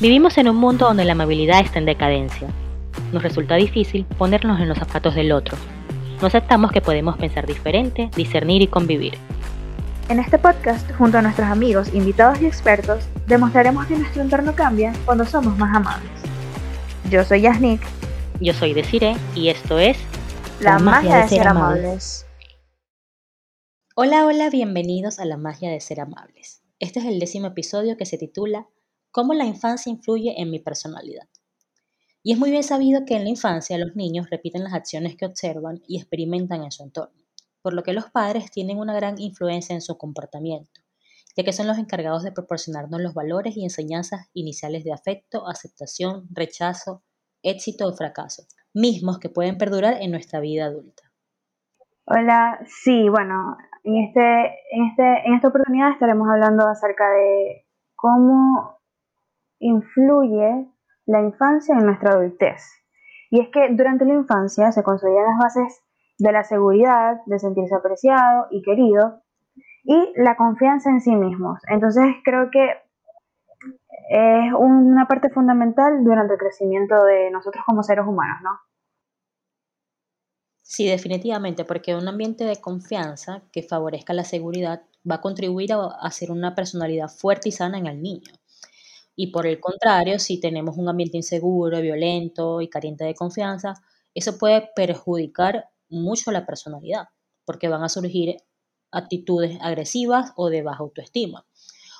[0.00, 2.48] Vivimos en un mundo donde la amabilidad está en decadencia.
[3.12, 5.58] Nos resulta difícil ponernos en los zapatos del otro.
[6.22, 9.18] No aceptamos que podemos pensar diferente, discernir y convivir.
[10.08, 14.94] En este podcast, junto a nuestros amigos, invitados y expertos, demostraremos que nuestro entorno cambia
[15.04, 16.10] cuando somos más amables.
[17.10, 17.82] Yo soy Yasnik.
[18.40, 19.98] Yo soy Desiree y esto es
[20.60, 22.26] La, magia, de, ser, amables.
[23.94, 26.62] Hola, hola, bienvenidos a La magia de ser amables.
[26.78, 28.66] Este es el décimo episodio que se titula
[29.10, 31.28] cómo la infancia influye en mi personalidad.
[32.22, 35.26] Y es muy bien sabido que en la infancia los niños repiten las acciones que
[35.26, 37.18] observan y experimentan en su entorno,
[37.62, 40.82] por lo que los padres tienen una gran influencia en su comportamiento,
[41.36, 46.28] ya que son los encargados de proporcionarnos los valores y enseñanzas iniciales de afecto, aceptación,
[46.30, 47.02] rechazo,
[47.42, 51.04] éxito o fracaso, mismos que pueden perdurar en nuestra vida adulta.
[52.04, 57.64] Hola, sí, bueno, en, este, en, este, en esta oportunidad estaremos hablando acerca de
[57.94, 58.79] cómo
[59.60, 60.66] influye
[61.06, 62.62] la infancia en nuestra adultez.
[63.30, 65.82] Y es que durante la infancia se construyen las bases
[66.18, 69.22] de la seguridad, de sentirse apreciado y querido,
[69.84, 71.60] y la confianza en sí mismos.
[71.68, 72.68] Entonces creo que
[74.10, 78.50] es una parte fundamental durante el crecimiento de nosotros como seres humanos, ¿no?
[80.62, 85.86] Sí, definitivamente, porque un ambiente de confianza que favorezca la seguridad va a contribuir a
[86.00, 88.32] hacer una personalidad fuerte y sana en el niño.
[89.22, 93.74] Y por el contrario, si tenemos un ambiente inseguro, violento y carente de confianza,
[94.14, 97.08] eso puede perjudicar mucho la personalidad,
[97.44, 98.38] porque van a surgir
[98.90, 101.44] actitudes agresivas o de baja autoestima,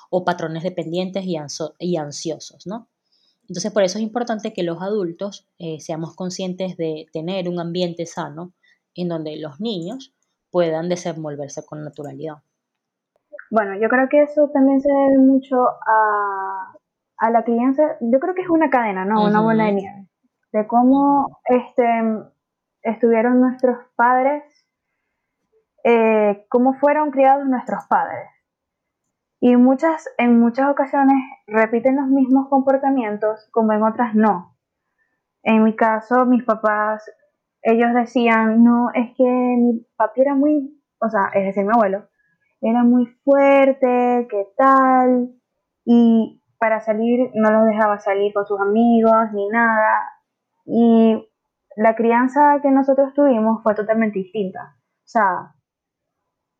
[0.09, 2.89] o patrones dependientes y, ansiosos, ¿no?
[3.47, 8.07] Entonces, por eso es importante que los adultos eh, seamos conscientes de tener un ambiente
[8.07, 8.55] sano
[8.95, 10.11] en donde los niños
[10.49, 12.37] puedan desenvolverse con naturalidad.
[13.51, 16.40] Bueno, yo creo que eso también se debe mucho a
[17.21, 19.23] a la crianza, yo creo que es una cadena, ¿no?
[19.23, 20.07] Una bola de nieve.
[20.51, 21.85] De cómo este,
[22.81, 24.43] estuvieron nuestros padres,
[25.83, 28.27] eh, cómo fueron criados nuestros padres.
[29.39, 31.15] Y muchas, en muchas ocasiones
[31.45, 34.57] repiten los mismos comportamientos, como en otras no.
[35.43, 37.07] En mi caso, mis papás,
[37.61, 42.07] ellos decían, no, es que mi papi era muy, o sea, es decir, mi abuelo,
[42.61, 45.35] era muy fuerte, ¿qué tal?
[45.85, 50.11] Y para salir no los dejaba salir con sus amigos ni nada.
[50.63, 51.27] Y
[51.75, 54.75] la crianza que nosotros tuvimos fue totalmente distinta.
[54.77, 55.55] O sea,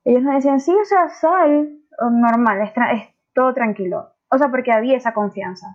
[0.03, 4.16] ellos nos decían, sí, o sea, sal, normal, es, es todo tranquilo.
[4.31, 5.67] O sea, porque había esa confianza.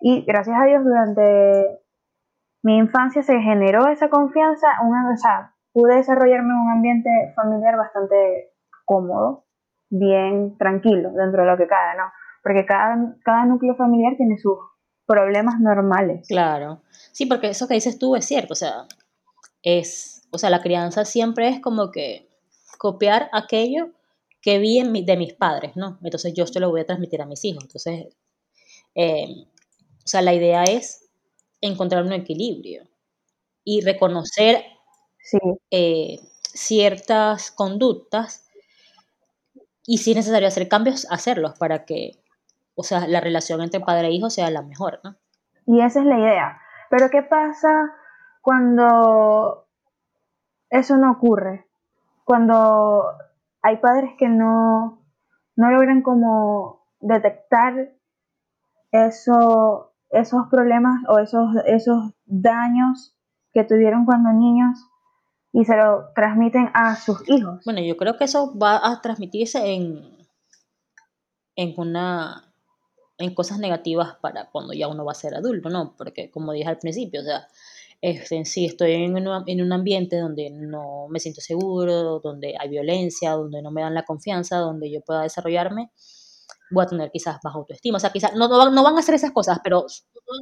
[0.00, 1.78] Y gracias a Dios durante
[2.64, 7.76] mi infancia se generó esa confianza, una, o sea, pude desarrollarme en un ambiente familiar
[7.76, 8.50] bastante
[8.84, 9.44] cómodo,
[9.88, 12.10] bien tranquilo dentro de lo que cabe, ¿no?
[12.48, 14.56] Porque cada, cada núcleo familiar tiene sus
[15.04, 16.26] problemas normales.
[16.28, 16.80] Claro,
[17.12, 18.86] sí, porque eso que dices tú es cierto, o sea,
[19.62, 22.26] es, o sea, la crianza siempre es como que
[22.78, 23.90] copiar aquello
[24.40, 25.98] que vi en de mis padres, ¿no?
[26.02, 27.64] Entonces yo esto lo voy a transmitir a mis hijos.
[27.64, 28.16] Entonces,
[28.94, 29.26] eh,
[30.02, 31.06] o sea, la idea es
[31.60, 32.88] encontrar un equilibrio
[33.62, 34.64] y reconocer
[35.70, 36.18] eh,
[36.54, 38.48] ciertas conductas
[39.86, 42.12] y si es necesario hacer cambios, hacerlos para que
[42.78, 45.16] o sea, la relación entre padre e hijo sea la mejor, ¿no?
[45.66, 46.60] Y esa es la idea.
[46.90, 47.92] Pero ¿qué pasa
[48.40, 49.66] cuando
[50.70, 51.66] eso no ocurre?
[52.24, 53.04] Cuando
[53.62, 55.04] hay padres que no,
[55.56, 57.96] no logran como detectar
[58.92, 63.18] eso, esos problemas o esos, esos daños
[63.52, 64.78] que tuvieron cuando niños
[65.52, 67.60] y se lo transmiten a sus hijos.
[67.64, 70.16] Bueno, yo creo que eso va a transmitirse en,
[71.56, 72.47] en una
[73.18, 75.94] en cosas negativas para cuando ya uno va a ser adulto, ¿no?
[75.96, 77.48] Porque como dije al principio, o sea,
[78.00, 82.68] este, si estoy en un, en un ambiente donde no me siento seguro, donde hay
[82.68, 85.90] violencia, donde no me dan la confianza, donde yo pueda desarrollarme,
[86.70, 87.96] voy a tener quizás baja autoestima.
[87.96, 89.86] O sea, quizás no, no, no van a hacer esas cosas, pero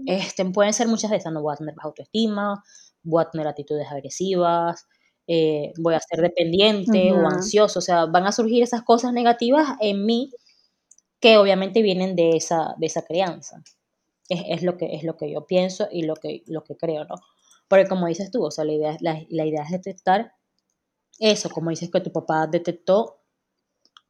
[0.06, 1.32] este, pueden ser muchas de esas.
[1.32, 2.62] No voy a tener baja autoestima,
[3.02, 4.86] voy a tener actitudes agresivas,
[5.26, 7.78] eh, voy a ser dependiente o ansioso.
[7.78, 10.30] O sea, van a surgir esas cosas negativas en mí
[11.20, 13.62] que obviamente vienen de esa, de esa crianza.
[14.28, 17.04] Es, es, lo que, es lo que yo pienso y lo que, lo que creo,
[17.04, 17.16] ¿no?
[17.68, 20.32] Porque como dices tú, o sea, la idea, la, la idea es detectar
[21.18, 23.20] eso, como dices que tu papá detectó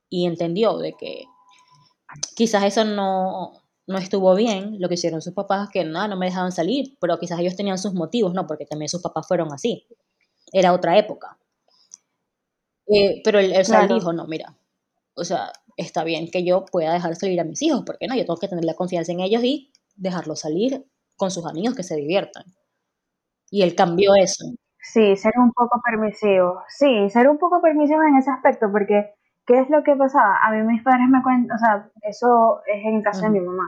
[0.09, 1.25] y entendió de que
[2.35, 3.53] quizás eso no,
[3.87, 7.19] no estuvo bien, lo que hicieron sus papás, que nada, no me dejaban salir, pero
[7.19, 8.47] quizás ellos tenían sus motivos, ¿no?
[8.47, 9.87] Porque también sus papás fueron así.
[10.53, 11.39] Era otra época.
[12.87, 14.57] Eh, pero él, él dijo, no, mira,
[15.15, 18.25] o sea, está bien que yo pueda dejar salir a mis hijos, porque no, yo
[18.25, 20.85] tengo que tener la confianza en ellos y dejarlo salir
[21.17, 22.45] con sus amigos que se diviertan.
[23.51, 24.45] Y él cambió eso.
[24.81, 26.63] Sí, ser un poco permisivo.
[26.69, 29.15] Sí, ser un poco permisivo en ese aspecto, porque
[29.47, 30.39] ¿qué es lo que pasaba?
[30.45, 33.65] A mí mis padres me cuentan, o sea, eso es en casa de mi mamá.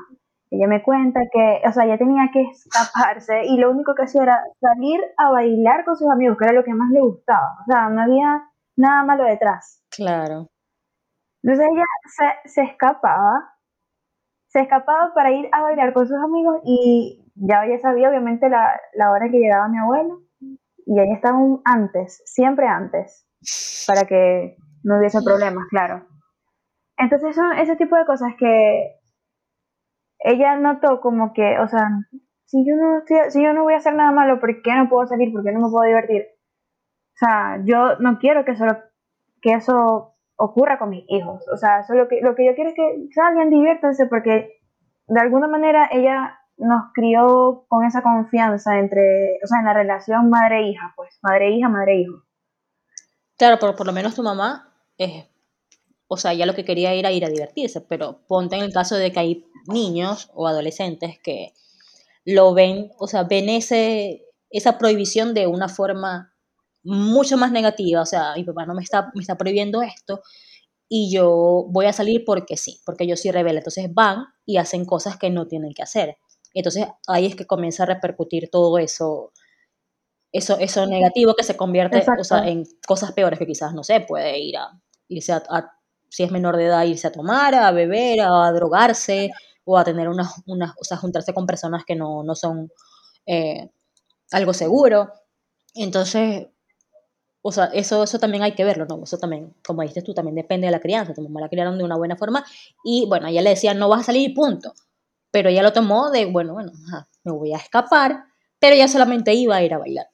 [0.51, 4.23] Ella me cuenta que, o sea, ella tenía que escaparse y lo único que hacía
[4.23, 7.59] era salir a bailar con sus amigos, que era lo que más le gustaba.
[7.61, 8.45] O sea, no había
[8.77, 9.83] nada malo detrás.
[9.91, 10.49] Claro.
[11.43, 11.85] Entonces ella
[12.45, 13.55] se, escapaba,
[14.49, 18.81] se escapaba para ir a bailar con sus amigos y ya ella sabía obviamente la,
[18.95, 23.27] la hora que llegaba mi abuelo y ella estaba antes, siempre antes,
[23.87, 26.07] para que no hubiese problemas, claro.
[26.97, 28.97] Entonces son ese tipo de cosas que
[30.21, 31.89] ella notó como que, o sea,
[32.47, 35.07] si yo no si yo no voy a hacer nada malo, ¿por qué no puedo
[35.07, 35.33] salir?
[35.33, 36.23] ¿Por qué no me puedo divertir?
[37.15, 38.65] O sea, yo no quiero que eso,
[39.43, 41.45] que eso ocurra con mis hijos.
[41.53, 44.61] O sea, eso lo que, lo que yo quiero es que salgan, diviértanse, porque
[45.07, 50.31] de alguna manera ella nos crió con esa confianza entre, o sea, en la relación
[50.31, 52.23] madre-hija, pues, madre-hija, madre-hijo.
[53.37, 55.27] Claro, pero por lo menos tu mamá es,
[56.09, 58.97] o sea, ya lo que quería era ir a divertirse, pero ponte en el caso
[58.97, 61.53] de que hay niños o adolescentes que
[62.25, 66.33] lo ven, o sea, ven ese, esa prohibición de una forma
[66.83, 70.23] mucho más negativa, o sea, mi papá no me está, me está prohibiendo esto
[70.89, 73.59] y yo voy a salir porque sí, porque yo soy rebelde.
[73.59, 76.17] Entonces van y hacen cosas que no tienen que hacer.
[76.55, 79.33] Entonces ahí es que comienza a repercutir todo eso,
[80.33, 84.01] eso, eso negativo que se convierte o sea, en cosas peores que quizás, no sé,
[84.01, 85.43] puede ir a, irse a,
[86.09, 89.31] si es menor de edad, irse a tomar, a beber, a drogarse
[89.65, 92.73] o a tener unas, una, o sea, juntarse con personas que no, no son
[93.27, 93.71] eh,
[94.33, 95.13] algo seguro.
[95.75, 96.49] Entonces,
[97.43, 99.03] o sea, eso, eso también hay que verlo, ¿no?
[99.03, 101.15] Eso también, como dices tú, también depende de la crianza.
[101.15, 102.45] Tu mamá la criaron de una buena forma
[102.85, 104.73] y, bueno, ella le decía, no vas a salir, punto.
[105.31, 106.73] Pero ella lo tomó de, bueno, bueno,
[107.25, 108.25] me voy a escapar,
[108.59, 110.07] pero ella solamente iba a ir a bailar.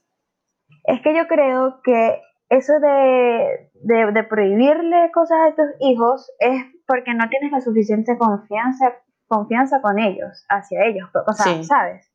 [0.85, 7.15] Es que yo creo que eso de, de, prohibirle cosas a tus hijos es porque
[7.15, 8.93] no tienes la suficiente confianza,
[9.27, 12.11] confianza con ellos, hacia ellos, o sea, ¿sabes?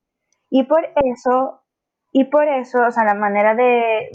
[0.51, 1.61] Y por eso,
[2.11, 4.09] y por eso, o sea, la manera de,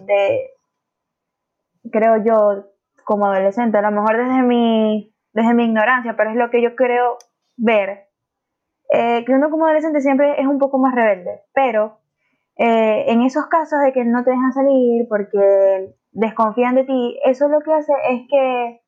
[1.90, 2.66] creo yo,
[3.04, 6.74] como adolescente, a lo mejor desde mi, desde mi ignorancia, pero es lo que yo
[6.74, 7.18] creo
[7.56, 8.08] ver,
[8.90, 12.00] eh, que uno como adolescente siempre es un poco más rebelde, pero
[12.56, 17.48] eh, en esos casos de que no te dejan salir porque desconfían de ti, eso
[17.48, 18.80] lo que hace es que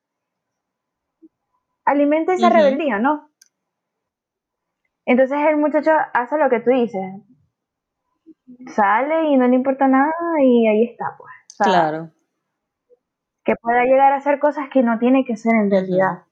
[1.85, 3.29] alimenta esa rebeldía, ¿no?
[5.05, 7.01] Entonces el muchacho hace lo que tú dices,
[8.67, 10.11] sale y no le importa nada
[10.41, 11.31] y ahí está, pues.
[11.57, 12.11] claro
[13.47, 16.23] que pueda llegar a hacer cosas que no tiene que ser en realidad.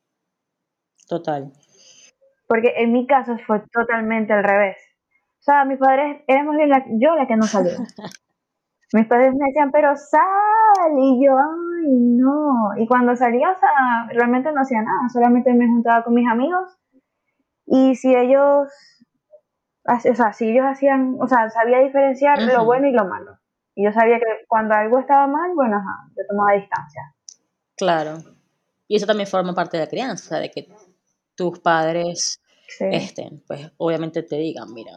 [1.08, 1.50] Total.
[2.46, 4.76] Porque en mi caso fue totalmente al revés.
[5.40, 6.58] O sea, mis padres, éramos
[7.00, 7.78] yo la que no salía.
[8.94, 12.72] mis padres me decían, pero sal, y yo, ay, no.
[12.76, 16.78] Y cuando salía, o sea, realmente no hacía nada, solamente me juntaba con mis amigos.
[17.66, 18.68] Y si ellos,
[19.86, 23.38] o sea, si ellos hacían, o sea, sabía diferenciar lo bueno y lo malo.
[23.76, 27.14] Y yo sabía que cuando algo estaba mal, bueno, ajá, yo tomaba distancia.
[27.76, 28.18] Claro.
[28.88, 30.70] Y eso también forma parte de la crianza, de que
[31.36, 32.42] tus padres
[32.80, 34.94] estén, pues obviamente te digan, mira,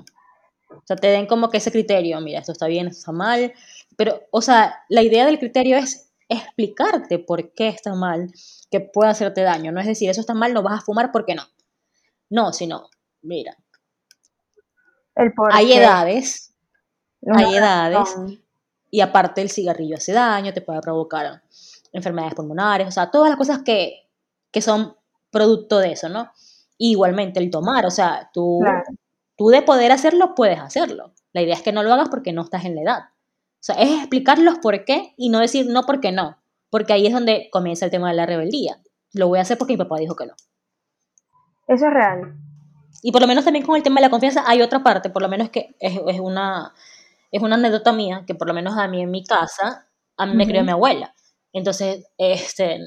[0.70, 3.52] o sea, te den como que ese criterio, mira, esto está bien, esto está mal,
[3.97, 8.30] pero, o sea, la idea del criterio es explicarte por qué está mal,
[8.70, 11.25] que puede hacerte daño, no es decir, eso está mal, no vas a fumar, ¿por
[11.25, 11.44] qué no?
[12.30, 12.88] No, sino,
[13.23, 13.56] mira,
[15.14, 16.54] El hay edades,
[17.26, 18.16] hay edades
[18.90, 21.42] y aparte el cigarrillo hace daño, te puede provocar
[21.92, 24.04] enfermedades pulmonares, o sea, todas las cosas que,
[24.61, 24.97] son
[25.30, 26.33] producto de eso, ¿no?
[26.78, 28.61] igualmente el tomar, o sea, tú,
[29.37, 31.12] tú de poder hacerlo puedes hacerlo.
[31.33, 33.00] La idea es que no lo hagas porque no estás en la edad.
[33.61, 36.38] O sea, es explicar los por qué y no decir no porque no,
[36.71, 38.80] porque ahí es donde comienza el tema de la rebeldía.
[39.12, 40.35] Lo voy a hacer porque mi papá dijo que no.
[41.66, 42.37] Eso es real.
[43.02, 45.23] Y por lo menos también con el tema de la confianza hay otra parte, por
[45.23, 46.73] lo menos que es, es una
[47.30, 50.35] es una anécdota mía que por lo menos a mí en mi casa, a mí
[50.35, 51.14] me crió mi abuela.
[51.52, 52.80] Entonces, este,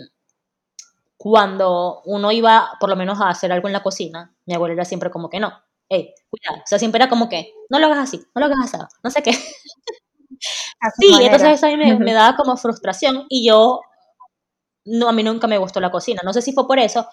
[1.17, 4.85] cuando uno iba por lo menos a hacer algo en la cocina, mi abuela era
[4.85, 5.53] siempre como que no,
[5.89, 8.73] hey, cuidado, o sea, siempre era como que, no lo hagas así, no lo hagas
[8.73, 9.31] así, no sé qué.
[10.99, 13.81] sí, entonces eso a mí me, me, daba como frustración y yo,
[14.85, 17.07] no, a mí nunca me gustó la cocina, no sé si fue por eso,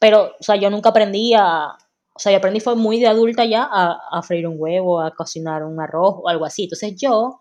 [0.00, 1.76] pero, o sea, yo nunca aprendí a,
[2.16, 5.64] o sea, yo aprendí fue muy de adulta ya a, freír un huevo, a cocinar
[5.64, 6.64] un arroz o algo así.
[6.64, 7.40] Entonces yo,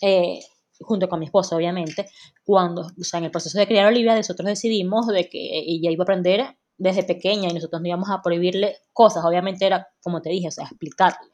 [0.00, 0.40] eh,
[0.80, 2.08] junto con mi esposa obviamente,
[2.44, 5.90] cuando, o sea, en el proceso de criar a Olivia, nosotros decidimos de que ella
[5.90, 10.22] iba a aprender desde pequeña y nosotros no íbamos a prohibirle cosas, obviamente era, como
[10.22, 11.28] te dije, o sea, explicarle.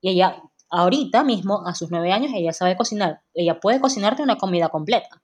[0.00, 3.22] Y ella, ahorita mismo, a sus nueve años, ella sabe cocinar.
[3.34, 5.22] Ella puede cocinarte una comida completa.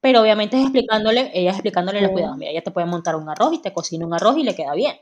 [0.00, 2.36] Pero obviamente es explicándole, ella es explicándole los cuidados.
[2.38, 4.72] Mira, ella te puede montar un arroz y te cocina un arroz y le queda
[4.74, 4.96] bien.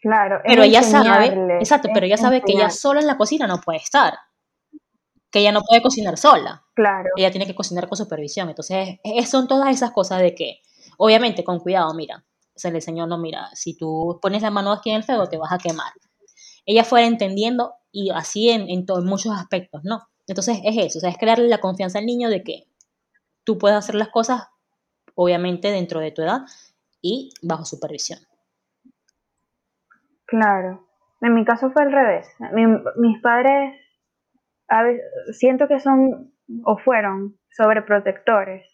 [0.00, 0.40] Claro.
[0.44, 3.78] Pero ella sabe, exacto, pero ella sabe que ella sola en la cocina no puede
[3.78, 4.14] estar.
[5.30, 6.64] Que ella no puede cocinar sola.
[6.74, 7.10] Claro.
[7.16, 8.48] Ella tiene que cocinar con supervisión.
[8.48, 10.60] Entonces, son todas esas cosas de que,
[10.96, 12.24] obviamente, con cuidado, mira,
[12.60, 15.38] se le enseñó, no, mira, si tú pones la mano aquí en el fuego te
[15.38, 15.92] vas a quemar.
[16.66, 20.08] Ella fuera entendiendo y así en, en, muchos aspectos, ¿no?
[20.26, 22.66] Entonces es eso, o sea, es crearle la confianza al niño de que
[23.44, 24.42] tú puedes hacer las cosas,
[25.14, 26.42] obviamente, dentro de tu edad
[27.00, 28.20] y bajo supervisión.
[30.30, 30.86] Claro.
[31.20, 32.26] En mi caso fue al revés.
[32.96, 33.74] mis padres,
[35.32, 36.32] siento que son
[36.64, 38.64] o fueron sobreprotectores.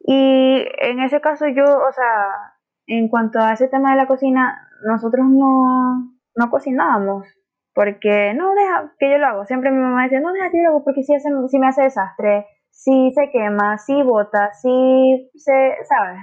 [0.00, 2.54] Y en ese caso yo, o sea,
[2.86, 7.26] en cuanto a ese tema de la cocina, nosotros no, no cocinábamos.
[7.74, 9.44] Porque no deja que yo lo hago.
[9.46, 11.82] Siempre mi mamá decía, no deja que yo lo hago porque si, si me hace
[11.82, 16.20] desastre, si se quema, si bota, si se, ¿sabes?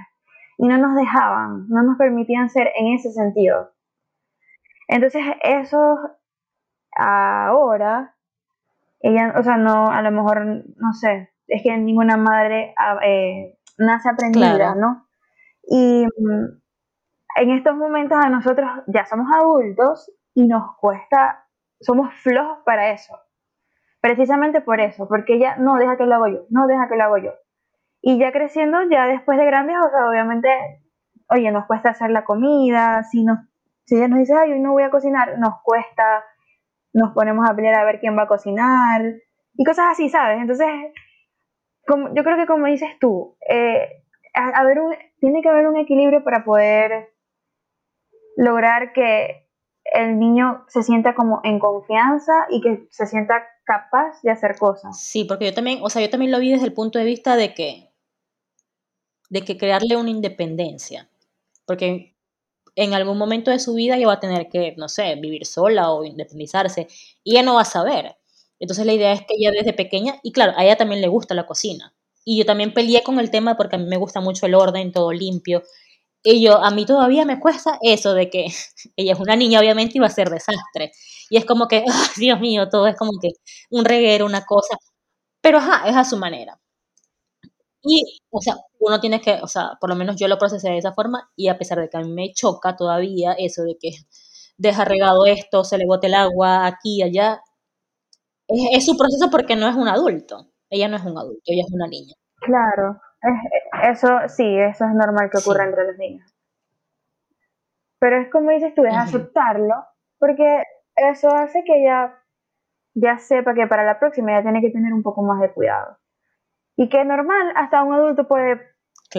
[0.58, 3.70] Y no nos dejaban, no nos permitían ser en ese sentido.
[4.90, 5.98] Entonces, eso
[6.96, 8.16] ahora,
[8.98, 13.56] ella, o sea, no, a lo mejor, no sé, es que ninguna madre ah, eh,
[13.78, 15.06] nace aprendida, ¿no?
[15.62, 16.60] Y mm,
[17.36, 21.46] en estos momentos a nosotros ya somos adultos y nos cuesta,
[21.80, 23.16] somos flojos para eso.
[24.00, 27.04] Precisamente por eso, porque ella no deja que lo hago yo, no deja que lo
[27.04, 27.30] hago yo.
[28.02, 30.48] Y ya creciendo, ya después de grandes, o sea, obviamente,
[31.28, 33.38] oye, nos cuesta hacer la comida, si, nos,
[33.90, 36.24] si ella nos dice, ay, hoy no voy a cocinar, nos cuesta,
[36.92, 39.02] nos ponemos a pelear a ver quién va a cocinar
[39.54, 40.40] y cosas así, ¿sabes?
[40.40, 40.68] Entonces,
[41.88, 46.22] como, yo creo que como dices tú, eh, a, un, tiene que haber un equilibrio
[46.22, 47.12] para poder
[48.36, 49.48] lograr que
[49.92, 55.00] el niño se sienta como en confianza y que se sienta capaz de hacer cosas.
[55.00, 57.34] Sí, porque yo también, o sea, yo también lo vi desde el punto de vista
[57.34, 57.90] de que,
[59.30, 61.08] de que crearle una independencia,
[61.66, 62.14] porque
[62.76, 65.90] en algún momento de su vida ella va a tener que, no sé, vivir sola
[65.92, 66.88] o independizarse
[67.24, 68.16] y ella no va a saber.
[68.58, 71.34] Entonces la idea es que ella desde pequeña, y claro, a ella también le gusta
[71.34, 71.94] la cocina.
[72.24, 74.92] Y yo también peleé con el tema porque a mí me gusta mucho el orden,
[74.92, 75.62] todo limpio.
[76.22, 78.46] Y yo, a mí todavía me cuesta eso de que
[78.96, 80.92] ella es una niña, obviamente, y va a ser desastre.
[81.30, 81.84] Y es como que,
[82.18, 83.30] Dios mío, todo es como que
[83.70, 84.76] un reguero, una cosa.
[85.42, 86.60] Pero ajá, es a su manera.
[87.82, 90.78] Y, o sea, uno tiene que, o sea, por lo menos yo lo procesé de
[90.78, 93.90] esa forma y a pesar de que a mí me choca todavía eso de que
[94.58, 97.40] deja regado esto, se le bote el agua aquí y allá,
[98.46, 100.48] es, su proceso porque no es un adulto.
[100.68, 102.14] Ella no es un adulto, ella es una niña.
[102.40, 103.00] Claro,
[103.90, 106.30] eso sí, eso es normal que ocurra entre los niños.
[107.98, 109.74] Pero es como dices tú, es aceptarlo,
[110.18, 110.62] porque
[110.96, 112.18] eso hace que ella
[112.94, 115.99] ya sepa que para la próxima ya tiene que tener un poco más de cuidado.
[116.76, 118.60] Y que normal, hasta un adulto puede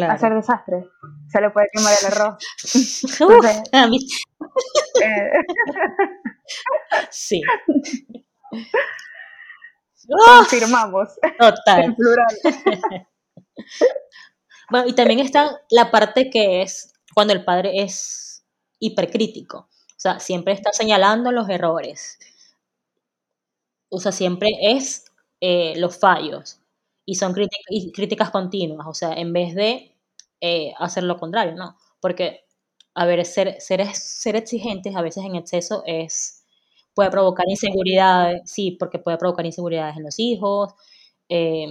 [0.07, 0.85] hacer desastres.
[1.27, 2.37] Se le puede quemar el arroz.
[5.01, 5.31] Eh,
[7.09, 7.41] sí.
[10.25, 11.09] Confirmamos.
[11.39, 11.83] Total.
[11.83, 12.35] En plural.
[14.69, 18.43] bueno, y también está la parte que es cuando el padre es
[18.79, 19.57] hipercrítico.
[19.59, 22.17] O sea, siempre está señalando los errores.
[23.89, 25.05] O sea, siempre es
[25.39, 26.60] eh, los fallos.
[27.11, 28.87] Y son críticas, continuas.
[28.87, 29.97] O sea, en vez de
[30.39, 31.75] eh, hacer lo contrario, ¿no?
[31.99, 32.45] Porque,
[32.95, 33.81] a ver, ser, ser,
[34.37, 36.45] exigentes a veces en exceso es
[36.93, 40.73] puede provocar inseguridades, sí, porque puede provocar inseguridades en los hijos,
[41.27, 41.67] eh,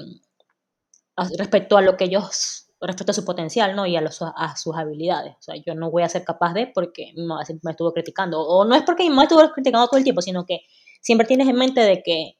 [1.38, 3.86] respecto a lo que ellos, respecto a su potencial, ¿no?
[3.86, 4.20] Y a, los,
[4.56, 5.36] sus habilidades.
[5.38, 8.42] O sea, yo no voy a ser capaz de porque me estuvo criticando.
[8.42, 10.60] O no es porque mi estuvo criticando todo el tiempo, sino que
[11.00, 12.39] siempre tienes en mente de que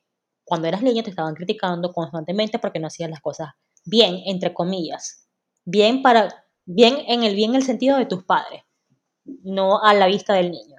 [0.51, 3.51] cuando eras niña te estaban criticando constantemente porque no hacías las cosas
[3.87, 5.31] bien, entre comillas.
[5.65, 6.29] Bien para,
[6.67, 8.65] bien en el bien en el sentido de tus padres,
[9.45, 10.77] no a la vista del niño.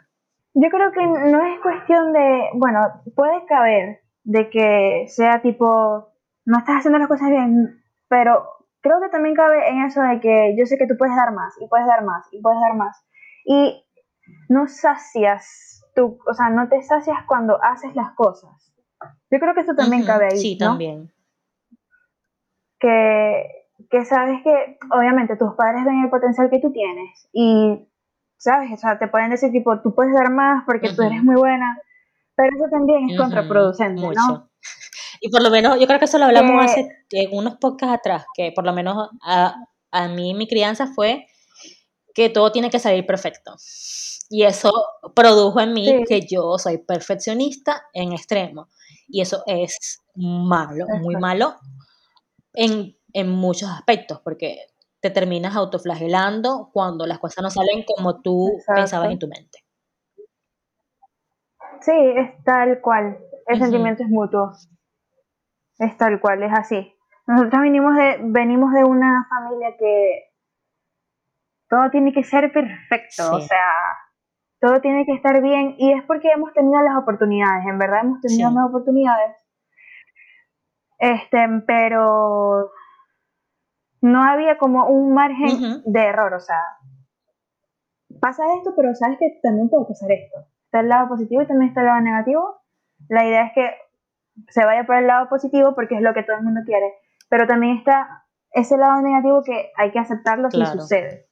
[0.54, 2.80] Yo creo que no es cuestión de, bueno,
[3.16, 6.10] puede caber de que sea tipo,
[6.44, 8.44] no estás haciendo las cosas bien, pero
[8.82, 11.54] creo que también cabe en eso de que yo sé que tú puedes dar más,
[11.62, 13.02] y puedes dar más, y puedes dar más.
[13.46, 13.86] Y
[14.50, 18.71] no sacias, tú, o sea, no te sacias cuando haces las cosas.
[19.30, 20.38] Yo creo que eso también cabe ahí.
[20.38, 21.12] Sí, también.
[22.80, 27.88] Que, que sabes que, obviamente, tus padres ven el potencial que tú tienes y
[28.42, 28.72] ¿sabes?
[28.74, 31.80] O sea, te pueden decir tipo, tú puedes dar más porque tú eres muy buena,
[32.36, 34.50] pero eso también es contraproducente, ¿no?
[35.20, 38.26] Y por lo menos, yo creo que eso lo hablamos hace en unos podcasts atrás,
[38.34, 39.56] que por lo menos a,
[39.92, 41.28] a mí mi crianza fue
[42.16, 43.56] que todo tiene que salir perfecto.
[44.32, 44.72] Y eso
[45.14, 48.70] produjo en mí que yo soy perfeccionista en extremo.
[49.12, 51.56] Y eso es malo, muy malo
[52.54, 54.68] en, en muchos aspectos, porque
[55.02, 59.60] te terminas autoflagelando cuando las cosas no salen como tú pensabas en tu mente.
[61.82, 63.18] Sí, es tal cual.
[63.48, 64.52] El sentimiento es mutuo.
[65.80, 66.96] Es tal cual, es así.
[67.26, 70.32] Nosotros venimos de, venimos de una familia que
[71.68, 73.66] todo tiene que ser perfecto, o sea,
[74.62, 78.22] todo tiene que estar bien y es porque hemos tenido las oportunidades, en verdad hemos
[78.22, 79.36] tenido las oportunidades.
[81.00, 82.72] Este, pero
[84.02, 86.62] no había como un margen de error, o sea,
[88.20, 90.46] pasa esto, pero sabes que también puede pasar esto.
[90.66, 92.62] Está el lado positivo y también está el lado negativo.
[93.10, 93.72] La idea es que
[94.50, 96.94] se vaya por el lado positivo porque es lo que todo el mundo quiere,
[97.30, 101.28] pero también está ese lado negativo que hay que aceptarlo si sucede.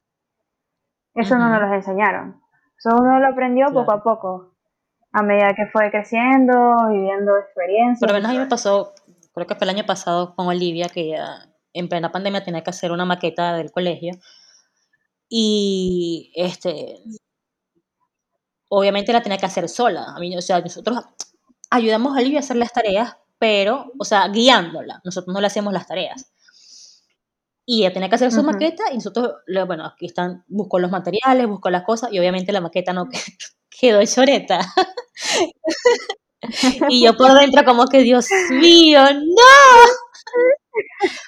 [1.14, 2.39] Eso no nos lo enseñaron.
[2.82, 4.54] Eso uno lo aprendió poco a poco,
[5.12, 8.00] a medida que fue creciendo, viviendo experiencias.
[8.00, 8.94] Por lo menos a mí me pasó,
[9.34, 12.70] creo que fue el año pasado con Olivia, que ya en plena pandemia tenía que
[12.70, 14.14] hacer una maqueta del colegio.
[15.28, 16.96] Y este,
[18.70, 20.14] obviamente la tenía que hacer sola.
[20.16, 21.04] A mí, o sea, nosotros
[21.70, 25.02] ayudamos a Olivia a hacer las tareas, pero, o sea, guiándola.
[25.04, 26.32] Nosotros no le hacemos las tareas.
[27.72, 29.32] Y ella tenía que hacer su maqueta y nosotros,
[29.64, 33.08] bueno, aquí están, busco los materiales, busco las cosas y obviamente la maqueta no
[33.70, 34.58] quedó choreta.
[36.88, 39.84] y yo por dentro como que, Dios mío, no.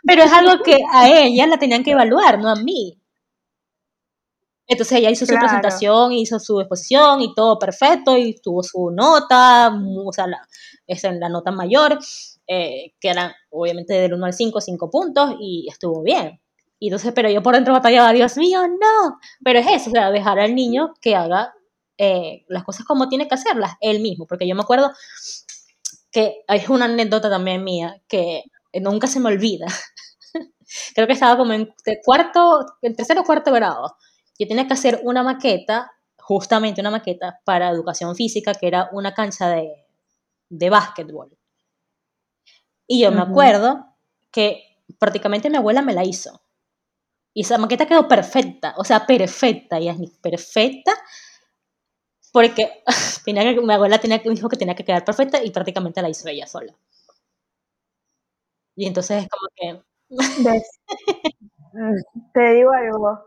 [0.05, 3.01] Pero es algo que a ella la tenían que evaluar, no a mí.
[4.67, 9.73] Entonces ella hizo su presentación, hizo su exposición y todo perfecto y tuvo su nota,
[9.73, 10.41] o sea, la,
[10.89, 12.01] es en la nota mayor.
[12.55, 16.39] Eh, que eran obviamente del 1 al 5, 5 puntos y estuvo bien.
[16.79, 19.19] Y entonces, pero yo por dentro batallaba, Dios mío, no.
[19.43, 21.55] Pero es eso, o sea, dejar al niño que haga
[21.97, 24.27] eh, las cosas como tiene que hacerlas él mismo.
[24.27, 24.93] Porque yo me acuerdo
[26.11, 28.43] que es una anécdota también mía que
[28.83, 29.67] nunca se me olvida.
[30.95, 31.73] Creo que estaba como en
[32.05, 33.97] cuarto, en tercero o cuarto grado.
[34.39, 39.15] Yo tenía que hacer una maqueta, justamente una maqueta para educación física, que era una
[39.15, 39.87] cancha de,
[40.51, 41.31] de básquetbol.
[42.87, 43.87] Y yo me acuerdo
[44.31, 44.63] que
[44.99, 46.43] prácticamente mi abuela me la hizo.
[47.35, 50.93] Y esa maqueta quedó perfecta, o sea, perfecta, y es perfecta,
[52.33, 52.83] porque
[53.25, 56.29] tenía que, mi abuela tenía, dijo que tenía que quedar perfecta y prácticamente la hizo
[56.29, 56.75] ella sola.
[58.77, 59.83] Y entonces es como que...
[62.35, 63.21] Te digo algo.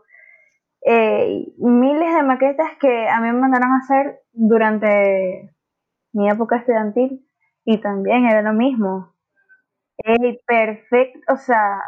[0.88, 5.52] Eh, miles de maquetas que a mí me mandaron a hacer durante
[6.12, 7.28] mi época estudiantil
[7.64, 9.15] y también era lo mismo
[10.46, 11.80] perfecto, o sea,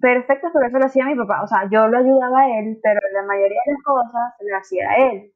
[0.00, 1.42] perfecto, pero eso lo hacía mi papá.
[1.42, 4.94] O sea, yo lo ayudaba a él, pero la mayoría de las cosas lo hacía
[5.10, 5.32] él.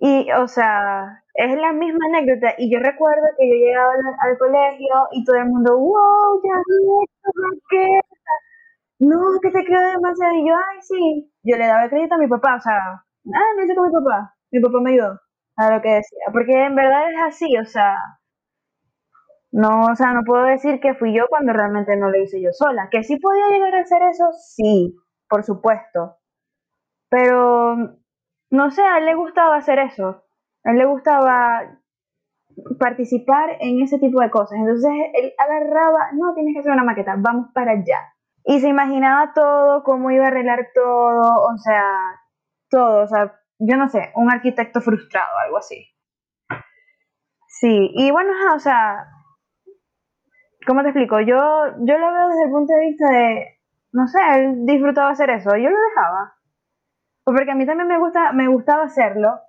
[0.00, 2.54] Y, o sea, es la misma anécdota.
[2.58, 7.04] Y yo recuerdo que yo llegaba al, colegio y todo el mundo, wow, ya vi
[7.04, 7.30] esto,
[7.70, 8.00] ¿qué?
[9.00, 10.34] No, que te quedó demasiado.
[10.34, 11.32] Y yo, ay, sí.
[11.42, 13.92] Yo le daba el crédito a mi papá, o sea, ah, no hice con mi
[13.92, 14.34] papá.
[14.52, 15.20] Mi papá me ayudó
[15.56, 16.24] a lo que decía.
[16.32, 17.96] Porque en verdad es así, o sea,
[19.50, 22.50] no, o sea, no puedo decir que fui yo cuando realmente no lo hice yo
[22.52, 22.88] sola.
[22.90, 24.94] Que sí podía llegar a hacer eso, sí,
[25.28, 26.18] por supuesto.
[27.08, 27.76] Pero,
[28.50, 30.24] no sé, a él le gustaba hacer eso.
[30.64, 31.80] A él le gustaba
[32.78, 34.58] participar en ese tipo de cosas.
[34.58, 38.14] Entonces él agarraba, no, tienes que hacer una maqueta, vamos para allá.
[38.44, 41.82] Y se imaginaba todo, cómo iba a arreglar todo, o sea,
[42.70, 45.86] todo, o sea, yo no sé, un arquitecto frustrado, algo así.
[47.48, 49.06] Sí, y bueno, o sea,
[50.68, 51.18] ¿cómo te explico?
[51.20, 51.36] Yo,
[51.78, 53.58] yo lo veo desde el punto de vista de,
[53.92, 56.34] no sé, él disfrutaba hacer eso, yo lo dejaba.
[57.24, 59.40] Porque a mí también me, gusta, me gustaba hacerlo,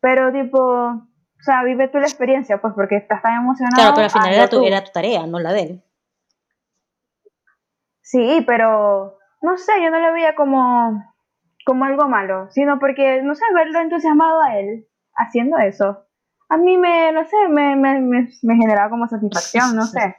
[0.00, 3.74] pero tipo, o sea, vive tú la experiencia, pues porque estás tan emocionado.
[3.74, 5.82] Claro, pero al final era tu, era tu tarea, no la de él.
[8.02, 11.02] Sí, pero no sé, yo no lo veía como,
[11.64, 16.04] como algo malo, sino porque, no sé, verlo entusiasmado a él haciendo eso
[16.50, 20.16] a mí me, no sé, me, me, me, generaba como satisfacción, no sé.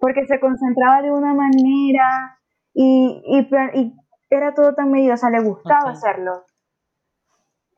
[0.00, 2.38] Porque se concentraba de una manera
[2.74, 3.94] y, y,
[4.30, 6.44] era todo tan medido, o sea, le gustaba hacerlo.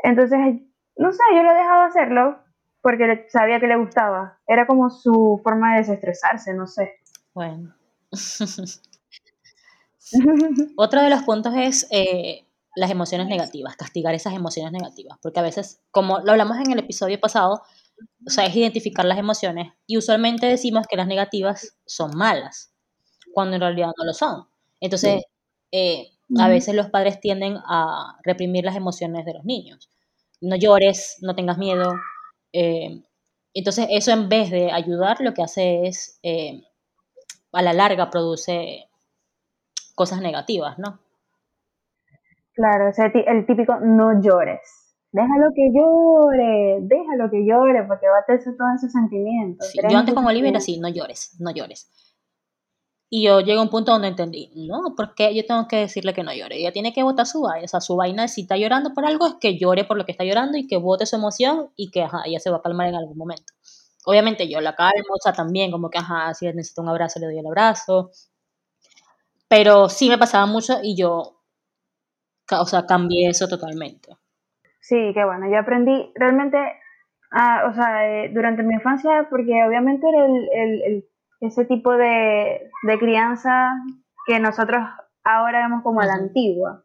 [0.02, 0.38] Entonces,
[0.96, 2.40] no sé, yo lo dejaba hacerlo
[2.82, 4.40] porque sabía que le gustaba.
[4.48, 6.94] Era como su forma de desestresarse, no sé.
[7.32, 7.74] Bueno.
[10.76, 12.44] Otro de los puntos es eh,
[12.80, 16.78] las emociones negativas, castigar esas emociones negativas, porque a veces, como lo hablamos en el
[16.78, 17.60] episodio pasado,
[18.26, 22.72] o sea, es identificar las emociones y usualmente decimos que las negativas son malas,
[23.34, 24.48] cuando en realidad no lo son.
[24.80, 25.24] Entonces,
[25.72, 29.90] eh, a veces los padres tienden a reprimir las emociones de los niños.
[30.40, 31.92] No llores, no tengas miedo.
[32.54, 33.02] Eh,
[33.52, 36.62] entonces eso en vez de ayudar, lo que hace es, eh,
[37.52, 38.88] a la larga, produce
[39.94, 40.98] cosas negativas, ¿no?
[42.54, 44.60] Claro, o sea, el típico no llores.
[45.12, 49.72] Déjalo que llore, déjalo que llore, porque va a tener todos esos sentimientos.
[49.74, 51.90] yo antes con Olivia era así, no llores, no llores.
[53.12, 56.22] Y yo llego a un punto donde entendí, no, porque yo tengo que decirle que
[56.22, 56.58] no llore.
[56.58, 59.26] Ella tiene que botar su vaina, o sea, su vaina, si está llorando por algo,
[59.26, 62.02] es que llore por lo que está llorando y que bote su emoción y que,
[62.04, 63.52] ajá, ella se va a calmar en algún momento.
[64.04, 67.26] Obviamente yo la calmo, o sea, también como que, ajá, si necesito un abrazo, le
[67.26, 68.12] doy el abrazo.
[69.48, 71.39] Pero sí me pasaba mucho y yo,
[72.58, 74.16] o sea, cambié eso totalmente.
[74.80, 80.26] Sí, qué bueno, yo aprendí realmente, o sea, eh, durante mi infancia, porque obviamente era
[80.26, 81.04] el
[81.40, 83.72] ese tipo de, crianza
[84.26, 84.82] que nosotros
[85.24, 86.84] ahora vemos como la antigua.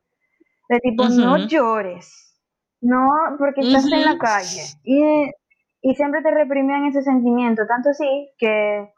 [0.69, 2.41] De tipo, no llores,
[2.81, 4.63] no, porque estás en la calle.
[4.83, 8.91] Y, siempre te reprimían ese sentimiento, tanto así que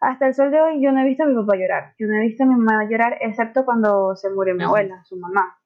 [0.00, 1.94] hasta el sol de hoy yo no he visto a mi papá llorar.
[2.00, 5.16] Yo no he visto a mi mamá llorar, excepto cuando se murió mi abuela, su
[5.16, 5.56] mamá.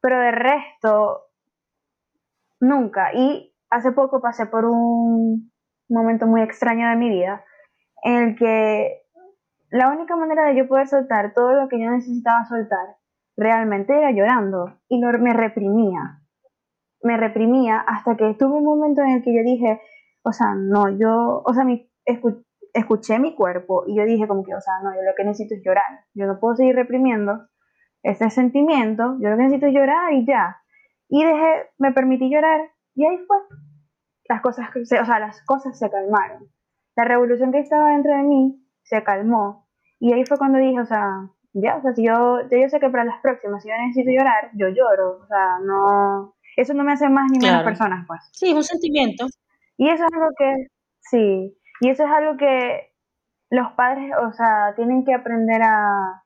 [0.00, 1.26] Pero de resto,
[2.60, 3.12] nunca.
[3.14, 5.50] Y hace poco pasé por un,
[5.88, 7.44] momento muy extraño de mi vida
[8.04, 9.02] en el que
[9.70, 12.96] la única manera de yo poder soltar todo lo que yo necesitaba soltar
[13.36, 16.22] realmente era llorando y me reprimía.
[17.02, 19.80] Me reprimía hasta que tuve un momento en el que yo dije,
[20.22, 21.90] o sea, no, yo, o sea, mi,
[22.74, 25.54] escuché mi cuerpo y yo dije como que, o sea, no, yo lo que necesito
[25.54, 26.04] es llorar.
[26.14, 27.48] Yo no puedo seguir reprimiendo
[28.02, 30.60] ese sentimiento, yo lo que necesito es llorar y ya.
[31.08, 32.60] Y dejé, me permití llorar
[32.94, 33.36] y ahí fue
[34.28, 36.48] las cosas, o sea, las cosas se calmaron.
[36.96, 39.68] La revolución que estaba dentro de mí se calmó.
[39.98, 42.90] Y ahí fue cuando dije, o sea, ya, o sea, si yo, yo sé que
[42.90, 45.20] para las próximas, si yo necesito llorar, yo lloro.
[45.22, 48.20] O sea, no, eso no me hace más ni menos personas, pues.
[48.32, 49.26] Sí, es un sentimiento.
[49.76, 50.66] Y eso es algo que,
[51.00, 52.92] sí, y eso es algo que
[53.50, 56.22] los padres, o sea, tienen que aprender a,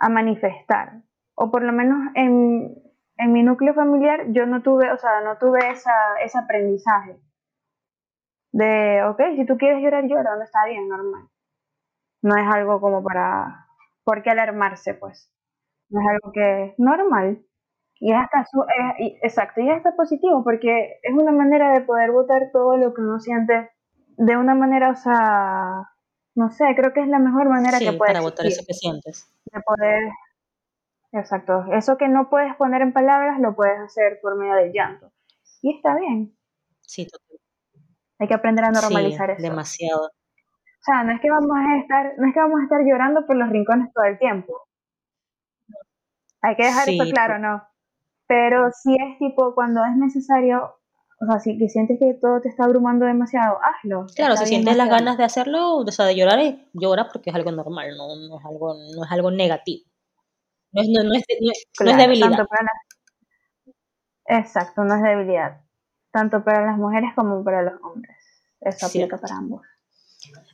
[0.00, 1.02] a manifestar.
[1.34, 2.74] O por lo menos en,
[3.16, 5.92] en mi núcleo familiar yo no tuve, o sea, no tuve esa,
[6.24, 7.18] ese aprendizaje
[8.52, 11.28] de, ok, si tú quieres llorar, llora, no está bien, normal.
[12.22, 13.66] No es algo como para,
[14.04, 15.32] ¿por qué alarmarse, pues?
[15.90, 17.44] No es algo que es normal.
[18.00, 18.64] Y es hasta, su,
[19.22, 23.00] exacto, y es hasta positivo, porque es una manera de poder votar todo lo que
[23.00, 23.70] uno siente
[24.16, 25.88] de una manera, o sea,
[26.38, 28.12] no sé, creo que es la mejor manera que puedes.
[28.12, 29.26] para votar eso que sientes.
[29.52, 30.10] De poder
[31.12, 31.64] Exacto.
[31.72, 35.10] Eso que no puedes poner en palabras lo puedes hacer por medio del llanto.
[35.62, 36.36] Y está bien.
[36.80, 37.38] Sí, total.
[38.18, 39.42] Hay que aprender a normalizar eso.
[39.42, 40.06] Demasiado.
[40.06, 43.26] O sea, no es que vamos a estar, no es que vamos a estar llorando
[43.26, 44.68] por los rincones todo el tiempo.
[46.42, 47.62] Hay que dejar eso claro, ¿no?
[48.26, 50.77] Pero si es tipo cuando es necesario,
[51.20, 54.06] o sea, si sientes que todo te está abrumando demasiado, hazlo.
[54.14, 56.38] Claro, si sientes las ganas de hacerlo, o sea, de llorar,
[56.72, 59.84] llora porque es algo normal, no, no, es algo, no es algo negativo.
[60.70, 62.46] No es, no, es, debilidad.
[64.26, 65.62] exacto, no es debilidad.
[66.12, 68.16] Tanto para las mujeres como para los hombres.
[68.60, 69.62] Eso aplica para ambos.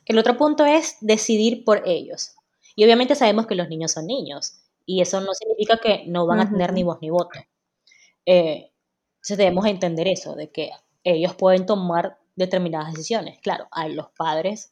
[0.05, 2.35] El otro punto es decidir por ellos.
[2.75, 4.61] Y obviamente sabemos que los niños son niños.
[4.85, 7.39] Y eso no significa que no van a tener ni voz ni voto.
[8.25, 8.71] Eh,
[9.25, 10.69] entonces debemos entender eso, de que
[11.03, 13.39] ellos pueden tomar determinadas decisiones.
[13.41, 14.71] Claro, hay los padres,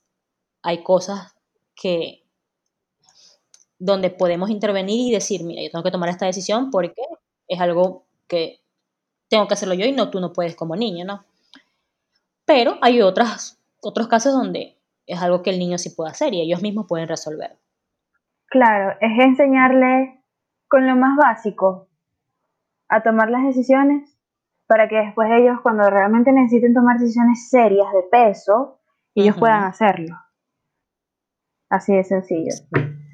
[0.62, 1.36] hay cosas
[1.74, 2.22] que
[3.80, 7.02] donde podemos intervenir y decir, mira, yo tengo que tomar esta decisión porque
[7.48, 8.62] es algo que
[9.28, 11.26] tengo que hacerlo yo y no tú no puedes como niño, ¿no?
[12.46, 16.42] Pero hay otras, otros casos donde es algo que el niño sí puede hacer y
[16.42, 17.58] ellos mismos pueden resolver.
[18.46, 20.22] Claro, es enseñarle
[20.68, 21.88] con lo más básico
[22.88, 24.13] a tomar las decisiones
[24.68, 28.80] para que después ellos cuando realmente necesiten tomar decisiones serias de peso,
[29.16, 30.16] ellos puedan hacerlo.
[31.70, 32.54] Así de sencillo.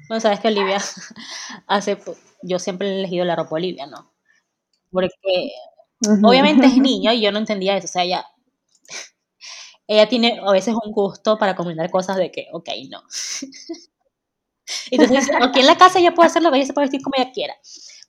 [0.08, 0.78] Bueno, sabes que Olivia
[1.66, 1.98] hace,
[2.42, 4.12] yo siempre he elegido la ropa Olivia, ¿no?
[4.90, 5.52] Porque
[6.22, 8.24] obviamente es niño y yo no entendía eso, o sea, ella,
[9.86, 13.02] ella tiene a veces un gusto para combinar cosas de que, ok, no.
[14.90, 17.14] Entonces, aquí en la casa ella puede hacer lo que ella se puede vestir como
[17.16, 17.54] ella quiera.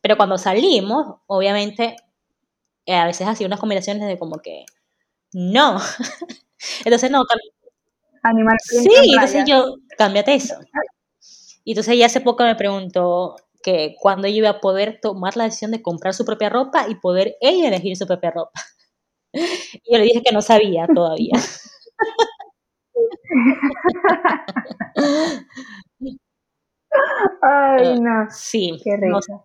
[0.02, 1.96] Pero cuando salimos, obviamente,
[2.92, 4.66] eh, a veces hacía unas combinaciones de como que,
[5.34, 5.80] no.
[6.86, 7.24] Entonces, no.
[8.24, 10.56] Animal sí, entonces yo, cámbiate eso.
[11.64, 15.46] Y entonces ella hace poco me preguntó que cuando ella iba a poder tomar la
[15.46, 18.60] decisión de comprar su propia ropa y poder ella elegir su propia ropa.
[19.84, 21.34] Y yo le dije que no sabía todavía.
[27.42, 28.28] Ay, Eh, no.
[28.30, 29.44] sí, Qué no risa.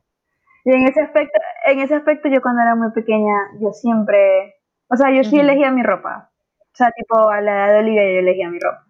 [0.66, 4.56] Y en ese aspecto, en ese aspecto yo cuando era muy pequeña, yo siempre,
[4.90, 6.32] o sea, yo sí elegía mi ropa.
[6.58, 8.84] O sea, tipo a la edad de Olivia yo elegía mi ropa.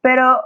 [0.00, 0.40] Pero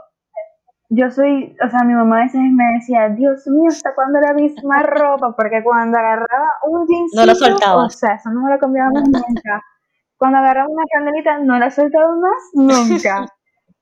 [0.88, 4.34] yo soy, o sea, mi mamá a veces me decía, Dios mío, ¿hasta cuándo la
[4.34, 5.36] misma ropa?
[5.36, 7.96] Porque cuando agarraba un jeansito, No lo o soltabas.
[8.00, 9.62] sea, eso no me lo cambiaba más nunca.
[10.18, 13.26] Cuando agarraba una candelita, no la he soltado más nunca.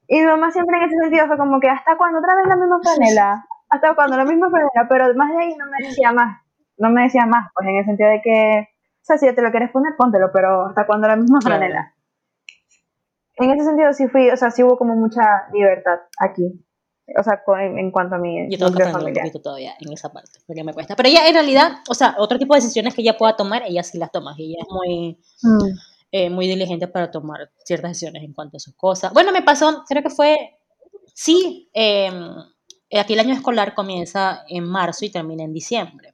[0.07, 2.57] Y mi mamá siempre en ese sentido fue como que, ¿hasta cuándo otra vez la
[2.57, 3.47] misma franela?
[3.71, 4.87] ¿Hasta cuándo la misma franela?
[4.87, 6.42] Pero más de ahí no me decía más.
[6.83, 9.41] No me decía más, pues en el sentido de que, o sea, si ya te
[9.43, 11.57] lo quieres poner, póntelo, pero ¿hasta cuándo la misma Claro.
[11.59, 11.95] franela?
[13.37, 16.65] En ese sentido sí fui, o sea, sí hubo como mucha libertad aquí.
[17.19, 19.93] O sea, con- en, cuanto a mi Yo tengo que aprender un poquito todavía en
[19.93, 20.95] esa parte, porque me cuesta.
[20.97, 23.83] Pero ella en realidad, o sea, otro tipo de decisiones que ella pueda tomar, ella
[23.83, 24.35] sí las toma.
[24.37, 25.79] y Ella es muy, Mm,
[26.13, 29.13] eh, muy diligente para tomar ciertas decisiones en cuanto a sus cosas.
[29.13, 30.59] Bueno, me pasó, creo que fue,
[31.15, 32.11] sí, eh,
[32.99, 36.12] aquí el año escolar comienza en marzo y termina en diciembre.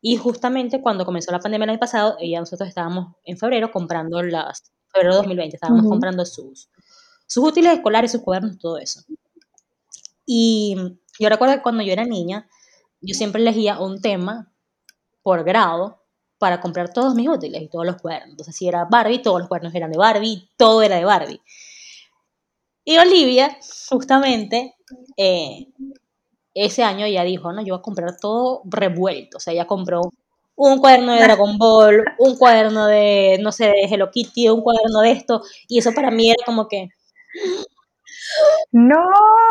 [0.00, 4.22] Y justamente cuando comenzó la pandemia el año pasado, ella nosotros estábamos en febrero comprando
[4.22, 5.90] las, febrero de 2020, estábamos Ujú.
[5.90, 6.68] comprando sus,
[7.26, 9.02] sus útiles escolares, sus cuadernos, todo eso.
[10.24, 10.76] Y
[11.18, 12.48] yo recuerdo que cuando yo era niña,
[13.00, 14.52] yo siempre elegía un tema
[15.22, 16.04] por grado
[16.38, 18.30] para comprar todos mis útiles y todos los cuadernos.
[18.30, 21.40] Entonces, si era Barbie, todos los cuadernos eran de Barbie, todo era de Barbie.
[22.84, 23.58] Y Olivia,
[23.90, 24.76] justamente,
[25.16, 25.66] eh,
[26.64, 29.38] ese año ella dijo, no, yo voy a comprar todo revuelto.
[29.38, 30.02] O sea, ella compró
[30.56, 35.00] un cuaderno de Dragon Ball, un cuaderno de, no sé, de Hello Kitty, un cuaderno
[35.02, 35.42] de esto.
[35.68, 36.88] Y eso para mí era como que,
[38.72, 39.00] ¡No!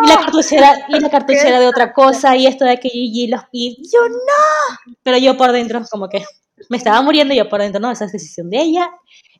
[0.03, 3.41] y la cartuchera, y la cartuchera de otra cosa, y esto de aquello, y los
[3.51, 4.95] y yo no.
[5.03, 6.23] Pero yo por dentro, como que
[6.69, 8.91] me estaba muriendo, y yo por dentro, no, esa es decisión de ella,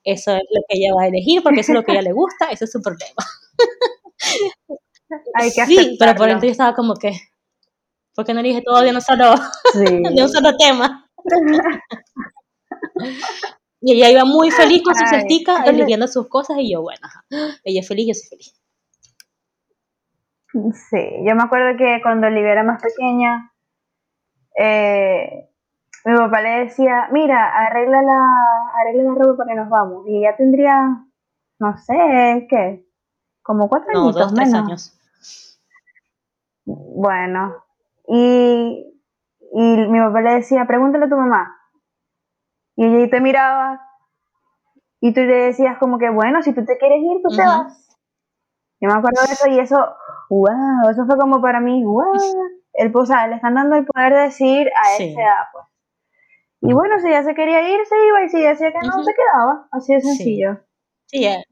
[0.04, 2.04] eso es lo que ella va a elegir, porque eso es lo que a ella
[2.04, 3.24] le gusta, ese es su problema.
[5.36, 7.12] Hay que sí, pero por dentro yo estaba como que,
[8.18, 9.36] ¿por qué no elige todo de un solo,
[9.74, 9.86] Sí.
[10.16, 11.08] de un solo tema?
[13.80, 17.08] Y ella iba muy feliz con su Ay, entonces- eligiendo sus cosas, y yo, bueno,
[17.64, 18.54] ella es feliz, yo soy feliz.
[20.90, 23.54] Sí, yo me acuerdo que cuando Olivia era más pequeña,
[24.58, 25.48] eh,
[26.06, 28.26] mi papá le decía, mira, arregla la,
[28.82, 30.08] arregla la ropa para que nos vamos.
[30.08, 31.06] Y ella tendría,
[31.60, 32.84] no sé, ¿qué?
[33.44, 34.66] Como cuatro No, añitos dos, tres menos.
[34.66, 34.94] años.
[36.66, 37.64] Bueno,
[38.08, 38.94] y,
[39.54, 41.56] y mi papá le decía, pregúntale a tu mamá.
[42.76, 43.82] Y ella ahí te miraba
[45.00, 47.88] y tú le decías como que, bueno, si tú te quieres ir, tú te vas.
[48.80, 49.78] Yo me acuerdo de eso y eso,
[50.30, 52.14] wow, eso fue como para mí, wow.
[52.74, 55.10] El, o sea, le están dando el poder de decir a Sí.
[55.12, 55.66] esa edad, pues.
[56.62, 59.14] Y bueno, si ella se quería ir, se iba, y si decía que no, se
[59.14, 59.68] quedaba.
[59.72, 60.08] Así de Sí.
[60.08, 60.60] sencillo.
[61.06, 61.44] Sí, eh,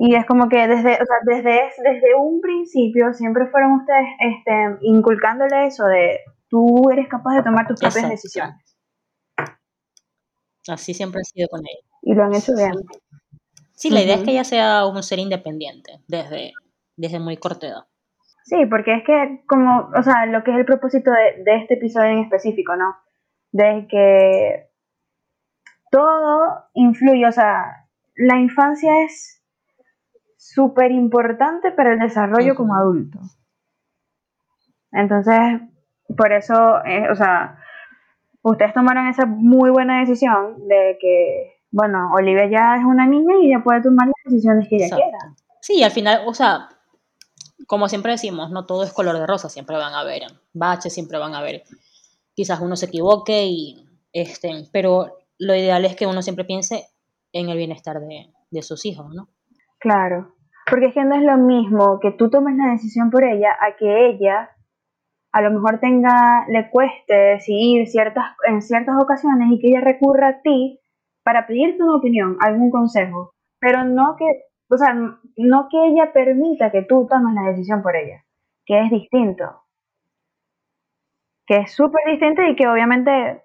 [0.00, 4.78] Y es como que desde, o sea, desde, desde un principio siempre fueron ustedes este,
[4.82, 8.12] inculcándole eso de tú eres capaz de tomar tus propias Exacto.
[8.12, 8.76] decisiones.
[10.68, 11.88] así siempre ha sido con ella.
[12.02, 12.74] Y lo han hecho bien.
[13.72, 16.52] Sí, la idea es que ella sea un ser independiente desde,
[16.96, 17.86] desde muy corta edad.
[18.44, 21.74] Sí, porque es que como, o sea, lo que es el propósito de, de este
[21.74, 22.94] episodio en específico, ¿no?
[23.50, 24.70] De que
[25.90, 29.37] todo influye, o sea, la infancia es
[30.54, 33.18] súper importante para el desarrollo como adulto.
[34.92, 35.60] Entonces,
[36.16, 37.58] por eso, eh, o sea,
[38.42, 43.48] ustedes tomaron esa muy buena decisión de que, bueno, Olivia ya es una niña y
[43.48, 45.04] ella puede tomar las decisiones que ella Exacto.
[45.04, 45.34] quiera.
[45.60, 46.70] Sí, al final, o sea,
[47.66, 50.22] como siempre decimos, no todo es color de rosa, siempre van a haber
[50.54, 51.64] baches, siempre van a haber,
[52.34, 56.86] quizás uno se equivoque y este, pero lo ideal es que uno siempre piense
[57.32, 59.28] en el bienestar de, de sus hijos, ¿no?
[59.78, 60.34] Claro,
[60.70, 63.76] porque es que no es lo mismo que tú tomes la decisión por ella a
[63.76, 64.50] que ella
[65.32, 70.28] a lo mejor tenga, le cueste decidir ciertas, en ciertas ocasiones y que ella recurra
[70.28, 70.80] a ti
[71.22, 74.24] para pedirte una opinión, algún consejo, pero no que,
[74.70, 78.24] o sea, no que ella permita que tú tomes la decisión por ella,
[78.64, 79.44] que es distinto,
[81.46, 83.42] que es súper distinto y que obviamente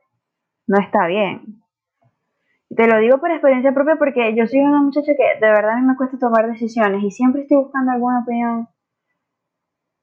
[0.67, 1.62] no está bien.
[2.75, 5.79] Te lo digo por experiencia propia porque yo soy una muchacha que de verdad a
[5.79, 8.67] mí me cuesta tomar decisiones y siempre estoy buscando alguna opinión,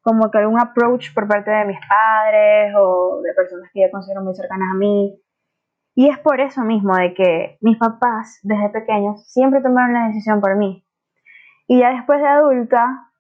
[0.02, 4.22] como que algún approach por parte de mis padres o de personas que yo considero
[4.22, 5.20] muy cercanas a mí.
[5.94, 10.40] Y es por eso mismo de que mis papás desde pequeños siempre tomaron la decisión
[10.40, 10.86] por mí.
[11.66, 13.10] Y ya después de adulta,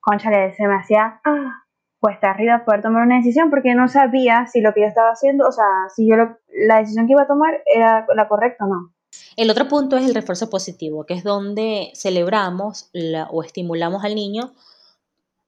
[0.00, 1.64] conchale, se me hacía ah,
[2.00, 5.46] cuesta arriba poder tomar una decisión porque no sabía si lo que yo estaba haciendo,
[5.48, 8.68] o sea, si yo lo- la decisión que iba a tomar era la correcta o
[8.68, 8.92] no.
[9.36, 12.90] El otro punto es el refuerzo positivo, que es donde celebramos
[13.30, 14.52] o estimulamos al niño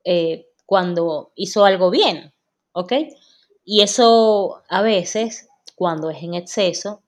[0.05, 2.33] eh, cuando hizo algo bien.
[2.73, 2.93] ¿Ok?
[3.65, 7.03] Y eso a veces, cuando es en exceso,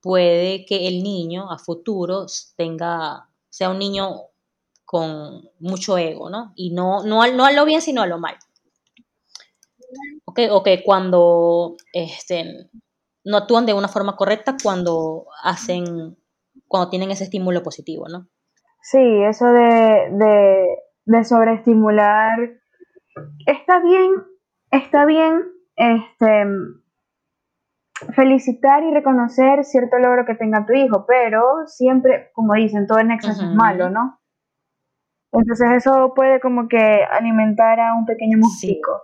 [0.00, 4.22] puede que el niño a futuro tenga, sea un niño
[4.84, 6.52] con mucho ego, ¿no?
[6.54, 8.36] Y no, no, no a lo bien, sino a lo mal.
[10.26, 10.40] ¿Ok?
[10.50, 12.68] O que cuando este,
[13.26, 16.16] no actúan de una forma correcta cuando hacen,
[16.68, 18.28] cuando tienen ese estímulo positivo, ¿no?
[18.80, 20.66] Sí, eso de, de,
[21.06, 22.38] de sobreestimular
[23.46, 24.12] está bien,
[24.70, 25.42] está bien,
[25.74, 26.44] este,
[28.14, 33.10] felicitar y reconocer cierto logro que tenga tu hijo, pero siempre, como dicen, todo en
[33.10, 34.20] exceso es malo, ¿no?
[35.32, 39.02] Entonces eso puede como que alimentar a un pequeño mosquico.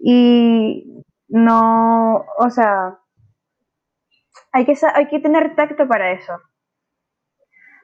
[0.00, 2.98] Y no, o sea,
[4.52, 6.40] hay que, tener tacto para eso.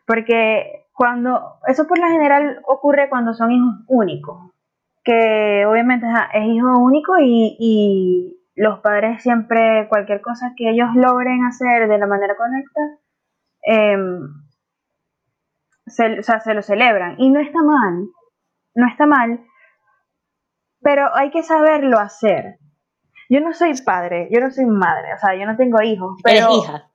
[0.07, 4.52] Porque cuando, eso por lo general ocurre cuando son hijos únicos,
[5.02, 11.88] que obviamente es hijo único y, los padres siempre, cualquier cosa que ellos logren hacer
[11.88, 12.81] de la manera correcta,
[13.62, 14.20] em,
[15.87, 17.14] se, o sea, se lo celebran.
[17.18, 18.09] Y no está mal,
[18.74, 19.46] no está mal,
[20.83, 22.59] pero hay que saberlo hacer.
[23.28, 26.18] Yo no soy padre, yo no soy madre, o sea, yo no tengo hijos.
[26.22, 26.46] Pero...
[26.46, 26.90] Eres hija.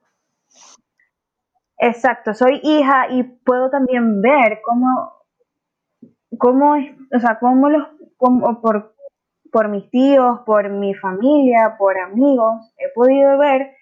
[1.78, 5.12] Exacto, soy hija y puedo también ver cómo,
[6.38, 8.94] cómo, o sea, cómo los, cómo, por,
[9.52, 13.76] por mis tíos, por mi familia, por amigos, he podido ver,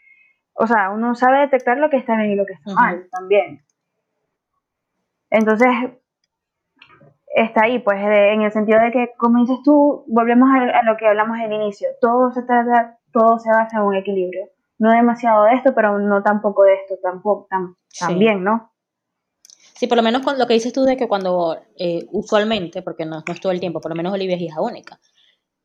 [0.54, 3.64] o sea, uno sabe detectar lo que está bien y lo que está mal también.
[5.30, 5.68] Entonces,
[7.34, 11.06] está ahí, pues en el sentido de que, como dices tú, volvemos a, lo que
[11.06, 14.48] hablamos al inicio, todo se trata, todo se basa en un equilibrio.
[14.78, 17.46] No demasiado de esto, pero no tampoco de esto, tampoco,
[17.98, 18.72] también, ¿no?
[19.74, 23.04] Sí, por lo menos con lo que dices tú de que cuando eh, usualmente, porque
[23.04, 25.00] no, es todo el tiempo, por lo menos Olivia es hija única.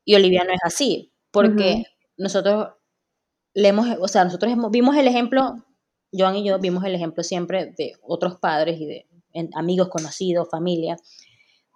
[0.06, 1.84] Y Olivia no es así, porque
[2.18, 2.70] nosotros
[3.54, 5.56] le hemos, o sea, nosotros vimos el ejemplo,
[6.12, 9.08] Joan y yo vimos el ejemplo siempre de otros padres y de
[9.54, 10.98] amigos conocidos, familia,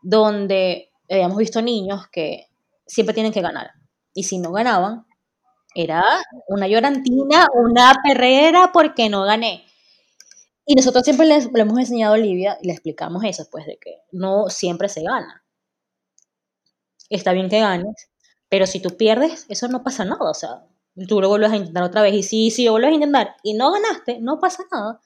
[0.02, 2.48] donde habíamos visto niños que
[2.86, 3.72] siempre tienen que ganar.
[4.14, 5.06] Y si no ganaban,
[5.76, 6.04] era
[6.48, 9.66] una llorantina, una perrera porque no gané.
[10.66, 14.02] Y nosotros siempre le hemos enseñado a Olivia y le explicamos eso, pues de que
[14.12, 15.44] no siempre se gana.
[17.10, 18.10] Está bien que ganes,
[18.50, 20.30] pero si tú pierdes, eso no pasa nada.
[20.30, 20.66] O sea,
[21.08, 22.14] tú lo vuelves a intentar otra vez.
[22.14, 25.00] Y si, si lo vuelves a intentar y no ganaste, no pasa nada.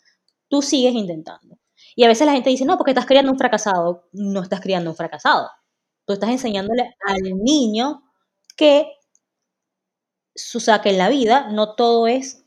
[0.49, 1.57] Tú sigues intentando.
[1.95, 4.07] Y a veces la gente dice, no, porque estás criando un fracasado.
[4.11, 5.49] No estás criando un fracasado.
[6.05, 8.03] Tú estás enseñándole al niño
[8.57, 8.91] que,
[10.55, 12.45] o sea, que en la vida no todo es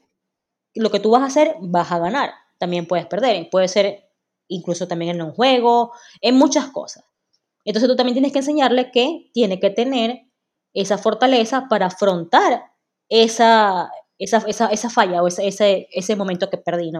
[0.74, 2.32] lo que tú vas a hacer, vas a ganar.
[2.58, 3.48] También puedes perder.
[3.50, 4.10] Puede ser
[4.48, 7.04] incluso también en un juego, en muchas cosas.
[7.64, 10.22] Entonces tú también tienes que enseñarle que tiene que tener
[10.74, 12.72] esa fortaleza para afrontar
[13.08, 16.92] esa, esa, esa, falla o ese, ese momento que perdí.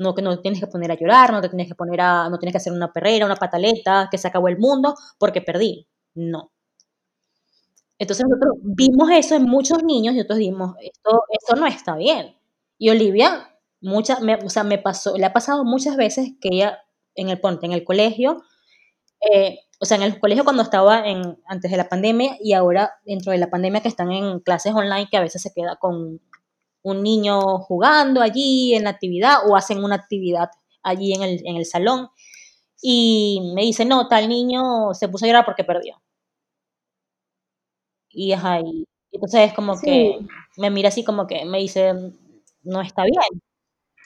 [0.00, 2.38] No que no tienes que poner a llorar, no te tienes que poner a, no
[2.38, 5.86] tienes que hacer una perrera, una pataleta, que se acabó el mundo porque perdí.
[6.14, 6.50] No.
[7.98, 12.34] Entonces nosotros vimos eso en muchos niños y nosotros dijimos, esto, esto no está bien.
[12.78, 16.78] Y Olivia, muchas, o sea, me pasó, le ha pasado muchas veces que ella
[17.14, 18.42] en el ponte, en el colegio,
[19.30, 22.94] eh, o sea, en el colegio cuando estaba en, antes de la pandemia y ahora
[23.04, 26.20] dentro de la pandemia que están en clases online que a veces se queda con
[26.82, 30.50] un niño jugando allí en la actividad o hacen una actividad
[30.82, 32.08] allí en el, en el salón
[32.82, 36.00] y me dice, no, tal niño se puso a llorar porque perdió.
[38.08, 38.84] Y es ahí.
[39.12, 40.18] Entonces es como que
[40.56, 41.92] me mira así como que me dice,
[42.62, 43.42] no está bien.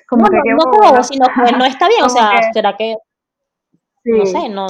[0.08, 2.96] Como que no, no, sino que no está bien, o sea, será que,
[4.04, 4.66] no sé, no,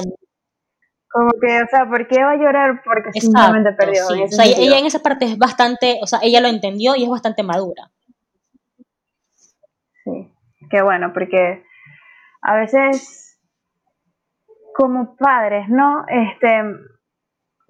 [1.15, 2.81] como que, o sea, ¿por qué va a llorar?
[2.83, 4.05] Porque simplemente perdió.
[4.05, 7.09] o sea, ella en esa parte es bastante, o sea, ella lo entendió y es
[7.09, 7.89] bastante madura.
[10.69, 11.63] Qué bueno, porque
[12.41, 13.39] a veces
[14.75, 16.05] como padres, ¿no?
[16.07, 16.49] Este,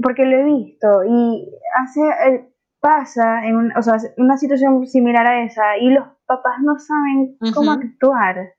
[0.01, 2.49] porque lo he visto y hace, eh,
[2.80, 7.72] pasa en o sea, una situación similar a esa y los papás no saben cómo
[7.72, 8.53] actuar.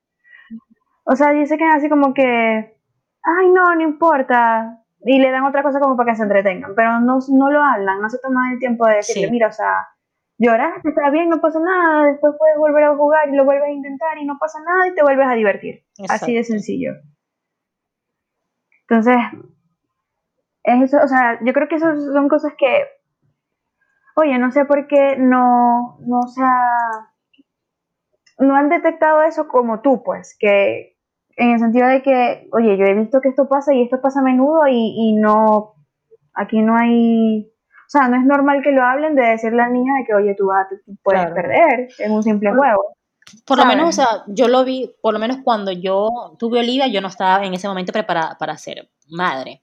[1.04, 5.62] O sea, dice que así como que, ay, no, no importa, y le dan otra
[5.62, 8.58] cosa como para que se entretengan, pero no, no lo hablan, no se toman el
[8.58, 9.86] tiempo de decirle, mira, o sea,
[10.38, 13.72] lloraste, está bien, no pasa nada, después puedes volver a jugar y lo vuelves a
[13.72, 15.84] intentar y no pasa nada y te vuelves a divertir.
[16.08, 16.92] Así de sencillo.
[18.88, 19.16] Entonces,
[20.62, 22.86] es eso, o sea, yo creo que esas son cosas que,
[24.14, 26.52] oye, no sé por qué no, no, o sea,
[28.38, 30.96] no han detectado eso como tú, pues, que
[31.36, 34.20] en el sentido de que, oye, yo he visto que esto pasa y esto pasa
[34.20, 35.74] a menudo y, y no,
[36.34, 37.50] aquí no hay
[37.86, 40.34] O sea, no es normal que lo hablen de decirle al niño de que, oye,
[40.36, 40.66] tú vas,
[41.04, 42.96] puedes perder en un simple juego.
[43.44, 46.86] Por lo menos, o sea, yo lo vi, por lo menos cuando yo tuve Olivia,
[46.88, 49.60] yo no estaba en ese momento preparada para ser madre,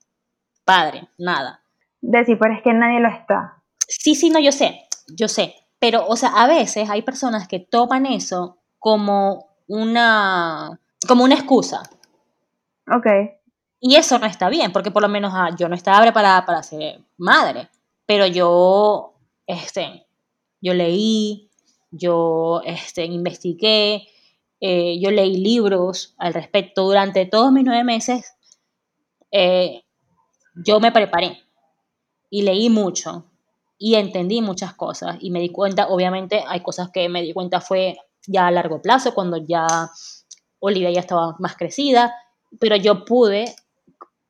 [0.65, 1.61] padre, nada.
[2.01, 3.61] Decir, pero es que nadie lo está.
[3.87, 5.55] Sí, sí, no, yo sé, yo sé.
[5.79, 11.83] Pero, o sea, a veces hay personas que toman eso como una, como una excusa.
[12.89, 13.07] Ok.
[13.79, 16.63] Y eso no está bien, porque por lo menos ah, yo no estaba preparada para
[16.63, 17.69] ser madre,
[18.05, 19.15] pero yo,
[19.47, 20.05] este,
[20.61, 21.49] yo leí,
[21.91, 24.07] yo este, investigué,
[24.59, 28.33] eh, yo leí libros al respecto durante todos mis nueve meses.
[29.31, 29.83] Eh,
[30.65, 31.39] yo me preparé
[32.29, 33.25] y leí mucho
[33.77, 37.59] y entendí muchas cosas y me di cuenta, obviamente hay cosas que me di cuenta
[37.59, 37.97] fue
[38.27, 39.67] ya a largo plazo, cuando ya
[40.59, 42.13] Olivia ya estaba más crecida,
[42.59, 43.53] pero yo pude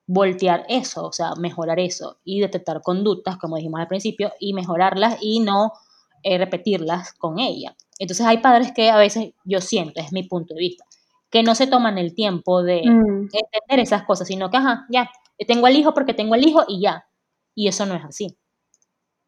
[0.06, 5.18] voltear eso, o sea, mejorar eso y detectar conductas, como dijimos al principio, y mejorarlas
[5.22, 5.74] y no
[6.24, 7.76] eh, repetirlas con ella.
[7.99, 10.86] Entonces hay padres que a veces yo siento, es mi punto de vista,
[11.30, 13.30] que no se toman el tiempo de mm.
[13.34, 15.10] entender esas cosas, sino que, ajá, ya,
[15.47, 17.06] tengo el hijo porque tengo el hijo y ya.
[17.56, 18.38] Y eso no es así.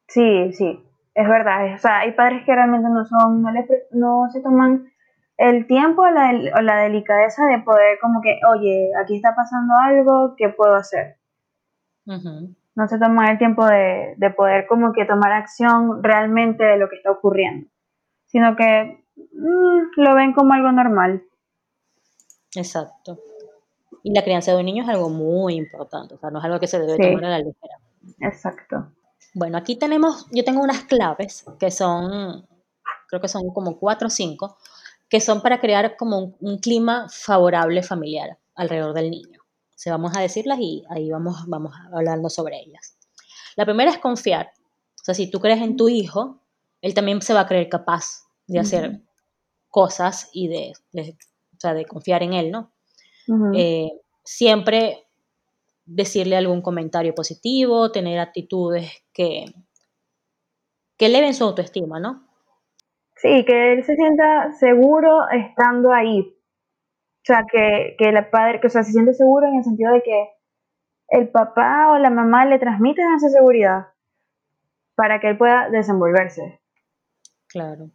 [0.07, 0.79] Sí, sí,
[1.13, 1.73] es verdad.
[1.73, 4.91] O sea, hay padres que realmente no son, no, les, no se toman
[5.37, 9.73] el tiempo o la, o la delicadeza de poder como que, oye, aquí está pasando
[9.83, 11.17] algo, ¿qué puedo hacer?
[12.05, 16.89] No se toman el tiempo de, de, poder como que tomar acción realmente de lo
[16.89, 17.67] que está ocurriendo,
[18.25, 21.23] sino que mm, lo ven como algo normal.
[22.55, 23.17] Exacto.
[24.03, 26.59] Y la crianza de un niño es algo muy importante, o sea, no es algo
[26.59, 27.79] que se debe tomar a la ligera.
[28.19, 28.91] Exacto.
[29.33, 32.45] Bueno, aquí tenemos, yo tengo unas claves que son,
[33.07, 34.57] creo que son como cuatro o cinco,
[35.15, 39.39] que son para crear como un, clima favorable familiar alrededor del niño.
[39.43, 42.97] O sea, vamos a decirlas y ahí vamos, vamos hablando sobre ellas.
[43.55, 44.51] La primera es confiar.
[44.99, 46.41] O sea, si tú crees en tu hijo,
[46.81, 49.03] él también se va a creer capaz de hacer
[49.69, 52.73] cosas y de, o sea, de confiar en él, ¿no?
[53.53, 53.91] Eh,
[54.21, 55.07] siempre
[55.85, 59.45] decirle algún comentario positivo, tener actitudes que,
[60.97, 62.24] que eleven su autoestima, ¿no?
[63.15, 66.21] Sí, que él se sienta seguro estando ahí.
[66.21, 69.93] O sea, que, que el padre, que o sea, se siente seguro en el sentido
[69.93, 70.29] de que
[71.09, 73.87] el papá o la mamá le transmiten esa seguridad
[74.95, 76.59] para que él pueda desenvolverse.
[77.47, 77.89] Claro.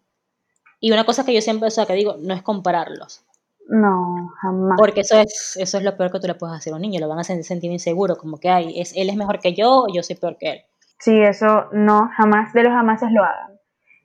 [0.81, 3.25] Y una cosa que yo siempre, o sea, que digo, no es compararlos.
[3.69, 4.77] No, jamás.
[4.79, 6.99] Porque eso es, eso es lo peor que tú le puedes hacer a un niño,
[6.99, 10.03] lo van a sentir inseguro, como que hay, es, él es mejor que yo, yo
[10.03, 10.65] soy peor que él.
[10.99, 13.60] Sí, eso no, jamás, de los jamases lo hagan.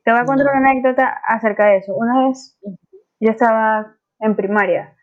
[0.06, 1.96] Te voy a contar una anécdota acerca de eso.
[1.96, 2.60] Una vez
[3.20, 4.96] yo estaba en primaria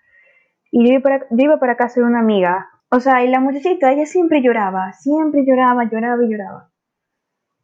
[0.71, 2.71] y yo iba para, yo iba para casa de una amiga.
[2.89, 6.71] O sea, y la muchachita, ella siempre lloraba, siempre lloraba, lloraba y lloraba.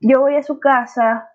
[0.01, 1.30] Yo voy a su casa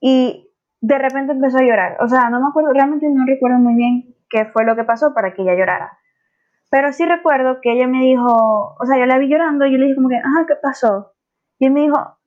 [0.00, 0.48] y
[0.80, 1.96] de repente empezó a llorar.
[2.00, 5.14] O sea, no me acuerdo, realmente no recuerdo muy bien qué fue lo que pasó
[5.14, 5.98] para que ella llorara.
[6.70, 9.78] Pero sí recuerdo que ella me dijo, o sea, yo la vi llorando y yo
[9.78, 11.12] le dije como que, ajá, ¿qué pasó?
[11.58, 12.18] Y él me dijo,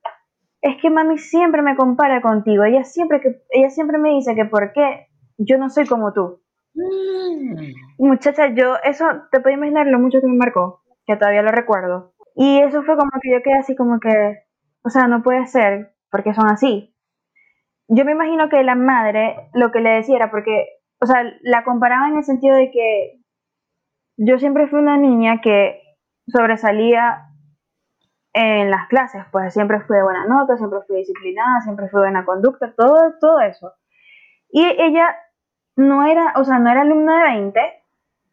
[0.66, 4.46] es que mami siempre me compara contigo, ella siempre, que, ella siempre me dice que
[4.46, 5.08] por qué
[5.38, 6.42] yo no soy como tú.
[6.74, 7.74] Mm.
[8.00, 12.14] Muchacha, yo, eso, te puedo imaginar lo mucho que me marcó, que todavía lo recuerdo.
[12.36, 14.40] Y eso fue como que yo quedé así como que,
[14.84, 16.94] o sea, no puede ser, porque son así.
[17.88, 20.66] Yo me imagino que la madre lo que le decía era porque
[21.02, 23.20] o sea, la comparaba en el sentido de que
[24.18, 25.82] yo siempre fui una niña que
[26.28, 27.30] sobresalía
[28.36, 32.26] en las clases, pues siempre fui de buena nota, siempre fui disciplinada, siempre fui buena
[32.26, 33.72] conducta, todo, todo eso.
[34.50, 35.16] Y ella
[35.78, 37.62] no era, o sea, no era alumna de 20,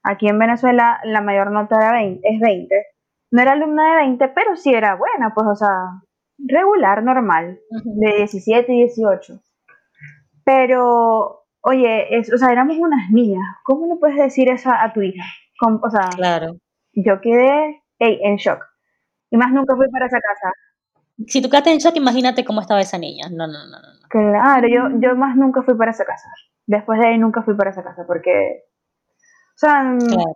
[0.02, 2.86] aquí en Venezuela la mayor nota de 20, es 20,
[3.30, 6.02] no era alumna de 20, pero sí era buena, pues, o sea,
[6.36, 9.40] regular, normal, de 17 y 18.
[10.44, 15.00] Pero oye, es, o sea, éramos unas niñas, ¿cómo le puedes decir eso a tu
[15.00, 15.22] hija?
[15.60, 16.56] o sea, claro.
[16.92, 18.71] yo quedé en shock.
[19.32, 20.52] Y más nunca fui para esa casa.
[21.26, 23.28] Si tú quedaste en shock, imagínate cómo estaba esa niña.
[23.28, 24.08] No, no, no, no.
[24.08, 26.28] Claro, yo, yo más nunca fui para esa casa.
[26.66, 28.66] Después de ahí nunca fui para esa casa porque,
[29.18, 30.34] o sea, mm, claro.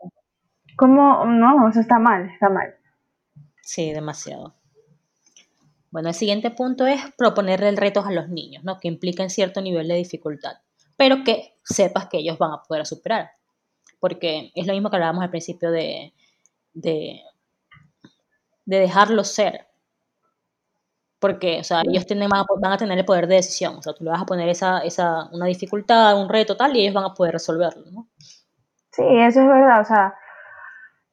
[0.76, 1.24] ¿cómo?
[1.26, 2.74] No, eso está mal, está mal.
[3.62, 4.56] Sí, demasiado.
[5.92, 8.80] Bueno, el siguiente punto es proponerle retos a los niños, ¿no?
[8.80, 10.56] Que impliquen cierto nivel de dificultad
[10.96, 13.30] pero que sepas que ellos van a poder superar.
[14.00, 16.12] Porque es lo mismo que hablábamos al principio de,
[16.72, 17.22] de,
[18.66, 19.66] de dejarlos ser.
[21.18, 23.76] Porque, o sea, ellos tienen, van a tener el poder de decisión.
[23.76, 26.82] O sea, tú le vas a poner esa, esa, una dificultad, un reto tal, y
[26.82, 28.08] ellos van a poder resolverlo, ¿no?
[28.90, 29.80] Sí, eso es verdad.
[29.80, 30.14] O sea,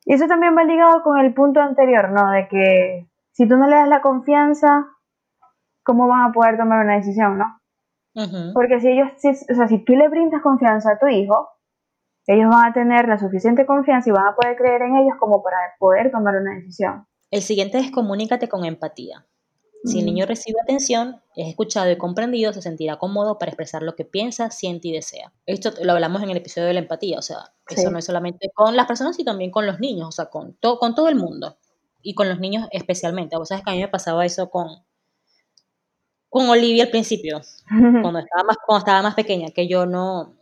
[0.05, 2.31] y eso también va ligado con el punto anterior, ¿no?
[2.31, 4.87] De que si tú no le das la confianza,
[5.83, 7.59] ¿cómo van a poder tomar una decisión, no?
[8.53, 11.49] Porque si ellos, o sea, si tú le brindas confianza a tu hijo,
[12.27, 15.41] ellos van a tener la suficiente confianza y van a poder creer en ellos como
[15.41, 17.07] para poder tomar una decisión.
[17.33, 19.25] El siguiente es comunícate con empatía.
[19.85, 23.95] Si el niño recibe atención, es escuchado y comprendido, se sentirá cómodo para expresar lo
[23.95, 25.33] que piensa, siente y desea.
[25.47, 28.51] Esto lo hablamos en el episodio de la empatía, o sea, eso no es solamente
[28.53, 31.57] con las personas, sino también con los niños, o sea, con, con todo el mundo.
[32.03, 33.35] Y con los niños especialmente.
[33.35, 34.67] Vos sabes que a mí me pasaba eso con,
[36.29, 37.41] con Olivia al principio,
[38.03, 40.35] cuando estaba, más, cuando estaba más pequeña, que yo no,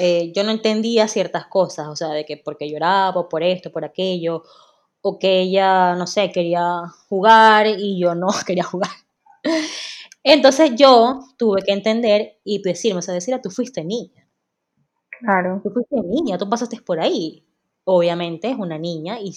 [0.00, 3.84] eh, yo no entendía ciertas cosas, o sea, de que porque lloraba, por esto, por
[3.84, 4.42] aquello,
[5.02, 8.90] o que ella, no sé, quería jugar y yo no quería jugar.
[10.22, 14.28] Entonces yo tuve que entender y decirme, o sea, decir, tú fuiste niña.
[15.20, 15.60] Claro.
[15.62, 17.44] Tú fuiste niña, tú pasaste por ahí.
[17.84, 19.34] Obviamente es una niña y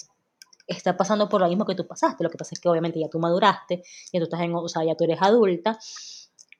[0.68, 2.24] está pasando por lo mismo que tú pasaste.
[2.24, 3.82] Lo que pasa es que obviamente ya tú maduraste,
[4.13, 5.80] ya tú estás en, o sea, ya tú eres adulta.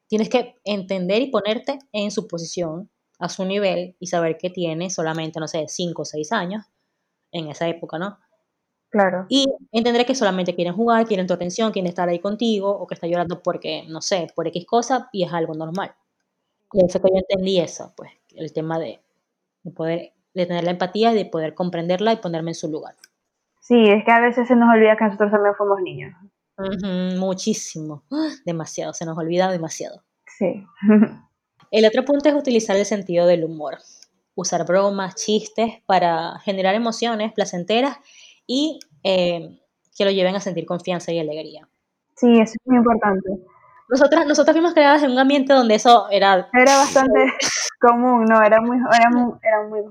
[0.08, 2.90] Tienes que entender y ponerte en su posición,
[3.20, 6.66] a su nivel y saber que tiene solamente, no sé, 5 o 6 años
[7.32, 8.18] en esa época, ¿no?
[8.96, 9.26] Claro.
[9.28, 12.94] Y entenderé que solamente quieren jugar, quieren tu atención, quieren estar ahí contigo, o que
[12.94, 15.94] está llorando porque, no sé, por X cosa, y es algo normal.
[16.72, 19.02] Y eso que yo entendí eso, pues, el tema de,
[19.76, 22.96] poder, de tener la empatía y de poder comprenderla y ponerme en su lugar.
[23.60, 26.14] Sí, es que a veces se nos olvida que nosotros también fuimos niños.
[27.20, 28.06] muchísimo,
[28.46, 30.04] demasiado, se nos olvida demasiado.
[30.26, 30.66] Sí.
[31.72, 33.78] el otro punto es utilizar el sentido del humor,
[34.36, 37.98] usar bromas, chistes para generar emociones placenteras
[38.48, 39.60] y eh,
[39.98, 41.68] que lo lleven a sentir confianza y alegría.
[42.16, 43.30] Sí, eso es muy importante.
[43.90, 46.50] Nosotras, nosotras fuimos creadas en un ambiente donde eso era...
[46.54, 47.26] Era bastante
[47.80, 48.42] común, ¿no?
[48.42, 49.82] Era muy, era muy, era muy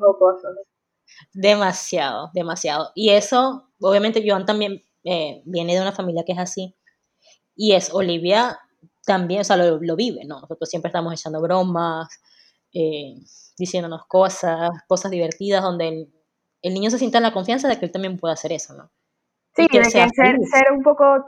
[1.33, 2.91] Demasiado, demasiado.
[2.95, 6.75] Y eso, obviamente, Joan también eh, viene de una familia que es así.
[7.55, 8.59] Y es Olivia
[9.07, 10.41] también, o sea, lo, lo vive, ¿no?
[10.41, 12.09] Nosotros siempre estamos echando bromas,
[12.73, 13.15] eh,
[13.57, 16.09] diciéndonos cosas, cosas divertidas, donde
[16.65, 18.91] el, niño se sienta en la confianza de que él también puede hacer eso, ¿no?
[19.55, 21.25] Sí, de que ser, ser, un poco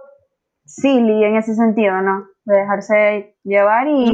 [0.64, 2.26] silly en ese sentido, ¿no?
[2.44, 4.10] De dejarse llevar y,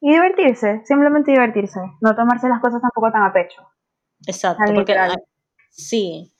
[0.00, 3.62] y divertirse, simplemente divertirse, no tomarse las cosas tampoco tan a pecho.
[4.26, 4.96] Exacto, porque
[5.70, 6.34] sí,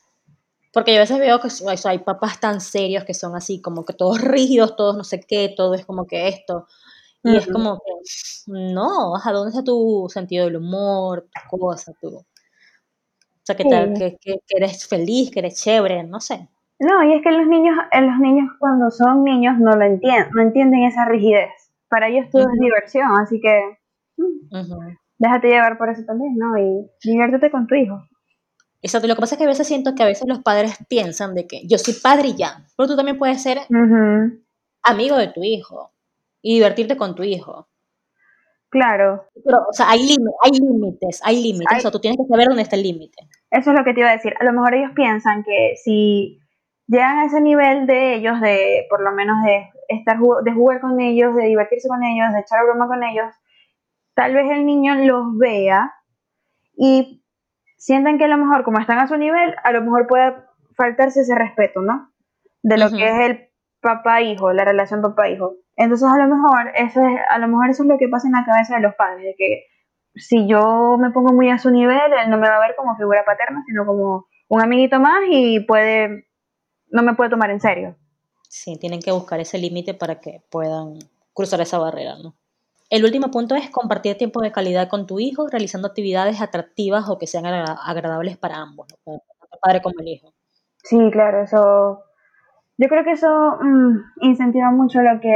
[0.75, 1.49] porque yo a veces veo que
[1.89, 5.55] hay papás tan serios que son así, como que todos rígidos, todos no sé qué,
[5.57, 6.67] todo es como que esto.
[7.23, 7.93] Y es como que,
[8.49, 12.27] no, ¿a dónde está tu sentido del humor, tu cosa, tu,
[13.45, 13.65] o sea, que,
[14.23, 16.49] que, que, eres feliz, que eres chévere, no sé.
[16.79, 20.31] No, y es que los niños, eh, los niños cuando son niños no lo entienden,
[20.33, 21.51] no entienden esa rigidez.
[21.89, 23.79] Para ellos todo es diversión, así que
[24.17, 26.57] mm, déjate llevar por eso también, ¿no?
[26.57, 28.03] Y diviértete con tu hijo.
[28.81, 31.35] Exacto, lo que pasa es que a veces siento que a veces los padres piensan
[31.35, 33.59] de que yo soy padre y ya, pero tú también puedes ser
[34.83, 35.93] amigo de tu hijo
[36.41, 37.69] y divertirte con tu hijo.
[38.75, 39.25] Claro.
[39.45, 40.01] Pero, o sea, hay,
[40.43, 43.23] hay límites, hay límites, o sea, tú tienes que saber dónde está el límite.
[43.53, 44.35] Eso es lo que te iba a decir.
[44.41, 46.41] A lo mejor ellos piensan que si
[46.89, 51.01] llegan a ese nivel de ellos, de por lo menos de estar de jugar con
[51.01, 53.33] ellos, de divertirse con ellos, de echar broma con ellos,
[54.15, 55.95] tal vez el niño los vea
[56.77, 57.23] y
[57.77, 60.35] sientan que a lo mejor como están a su nivel, a lo mejor puede
[60.77, 62.11] faltarse ese respeto, ¿no?
[62.65, 63.51] De lo que es el
[63.81, 65.59] papá-hijo, la relación papá-hijo.
[65.77, 68.35] Entonces a lo mejor eso es, a lo mejor eso es lo que pasa en
[68.35, 69.65] la cabeza de los padres, de que
[70.15, 72.97] si yo me pongo muy a su nivel, él no me va a ver como
[72.97, 76.29] figura paterna, sino como un amiguito más y puede,
[76.89, 77.97] no me puede tomar en serio.
[78.49, 80.99] Sí, tienen que buscar ese límite para que puedan
[81.33, 82.37] cruzar esa barrera, ¿no?
[82.91, 87.19] El último punto es compartir tiempo de calidad con tu hijo, realizando actividades atractivas o
[87.19, 90.33] que sean agradables para ambos, tanto el padre como el hijo.
[90.85, 92.04] Sí, claro, eso.
[92.79, 95.35] Yo creo que eso mm, incentiva mucho lo que.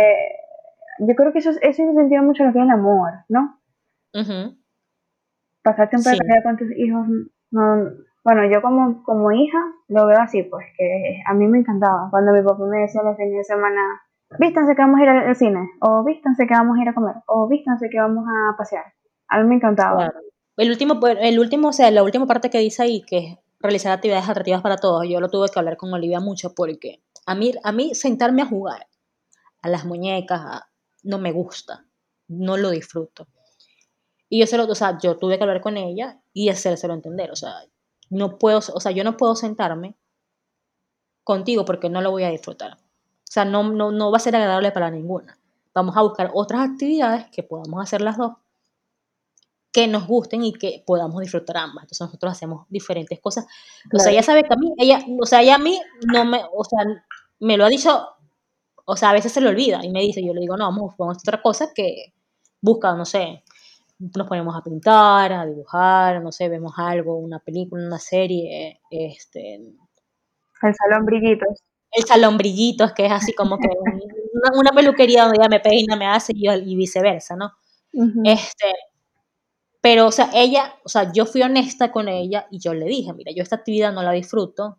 [1.01, 3.61] Yo creo que eso, eso incentiva mucho lo que es el amor, ¿no?
[5.63, 7.07] pasar tiempo de calidad con tus hijos,
[7.51, 7.91] no,
[8.25, 9.59] bueno, yo como, como hija
[9.89, 13.17] lo veo así, pues que a mí me encantaba cuando mi papá me decía los
[13.17, 14.03] fines de semana,
[14.39, 17.17] vístanse que vamos a ir al, cine, o vístanse que vamos a ir a comer,
[17.27, 18.85] o vístanse que vamos a pasear.
[19.29, 20.13] A mí me encantaba.
[20.57, 23.93] El último, el último, o sea, la última parte que dice ahí, que es realizar
[23.93, 27.53] actividades atractivas para todos, yo lo tuve que hablar con Olivia mucho porque a mí,
[27.63, 28.87] a mí sentarme a jugar
[29.63, 30.63] a las muñecas
[31.03, 31.85] no me gusta,
[32.29, 33.27] no lo disfruto.
[34.29, 37.31] Y yo se lo, o sea, yo tuve que hablar con ella y hacérselo entender,
[37.31, 37.55] o sea,
[38.11, 39.97] no puedo, o sea, yo no puedo sentarme
[41.25, 42.75] contigo porque no lo voy a disfrutar.
[42.75, 45.39] O sea, no, no, no va a ser agradable para ninguna.
[45.75, 48.33] Vamos a buscar otras actividades que podamos hacer las dos,
[49.73, 51.85] que nos gusten y que podamos disfrutar ambas.
[51.85, 53.47] Entonces nosotros hacemos diferentes cosas.
[53.93, 55.81] O sea, ella sabe que a mí, ella, o sea, ella a mí
[56.13, 56.81] no me, o sea,
[57.41, 58.09] me lo ha dicho
[58.91, 60.95] o sea, a veces se le olvida y me dice, yo le digo, no, vamos,
[60.99, 62.15] a otra cosa que
[62.63, 63.45] busca, no sé,
[63.99, 69.57] nos ponemos a pintar, a dibujar, no sé, vemos algo, una película, una serie, este...
[69.57, 71.63] El salón brillitos.
[71.93, 73.69] El salón brillitos, que es así como que
[74.55, 77.53] una, peluquería donde ella me peina, me hace y, y viceversa, ¿no?
[78.25, 78.73] Este,
[79.81, 83.13] pero, o sea, ella, o sea, yo fui honesta con ella y yo le dije,
[83.13, 84.79] mira, yo esta actividad no la disfruto,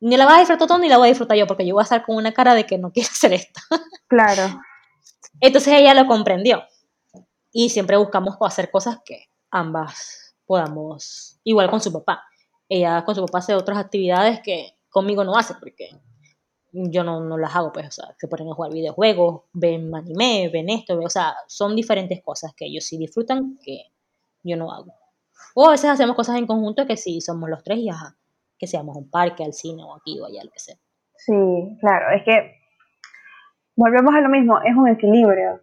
[0.00, 1.82] ni la vas a disfrutar tú ni la voy a disfrutar yo, porque yo voy
[1.82, 3.60] a estar con una cara de que no quiero hacer esto.
[4.08, 4.60] Claro.
[5.40, 6.62] Entonces ella lo comprendió.
[7.52, 12.22] Y siempre buscamos hacer cosas que ambas podamos, igual con su papá.
[12.68, 15.90] Ella con su papá hace otras actividades que conmigo no hace, porque
[16.72, 20.50] yo no, no las hago, pues, o sea, se ponen a jugar videojuegos, ven anime,
[20.52, 23.92] ven esto, o sea, son diferentes cosas que ellos sí disfrutan que
[24.46, 24.94] yo no hago.
[25.54, 28.16] O a veces hacemos cosas en conjunto que sí somos los tres y ajá,
[28.58, 30.76] que seamos un parque, al cine o aquí o allá, lo que sea.
[31.16, 31.32] Sí,
[31.80, 32.56] claro, es que
[33.74, 35.62] volvemos a lo mismo, es un equilibrio.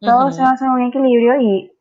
[0.00, 1.72] Todo se basa en un equilibrio y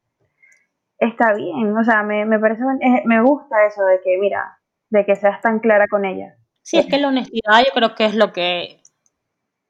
[0.99, 2.61] está bien, o sea, me, me parece,
[3.05, 6.35] me gusta eso de que, mira, de que seas tan clara con ella.
[6.61, 8.79] Sí, es que la honestidad yo creo que es lo que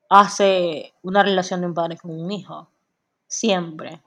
[0.09, 2.69] hace una relación de un padre con un hijo,
[3.27, 4.01] siempre.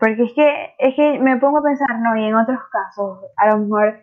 [0.00, 2.16] Porque es que, es que me pongo a pensar, ¿no?
[2.16, 4.00] Y en otros casos, a lo mejor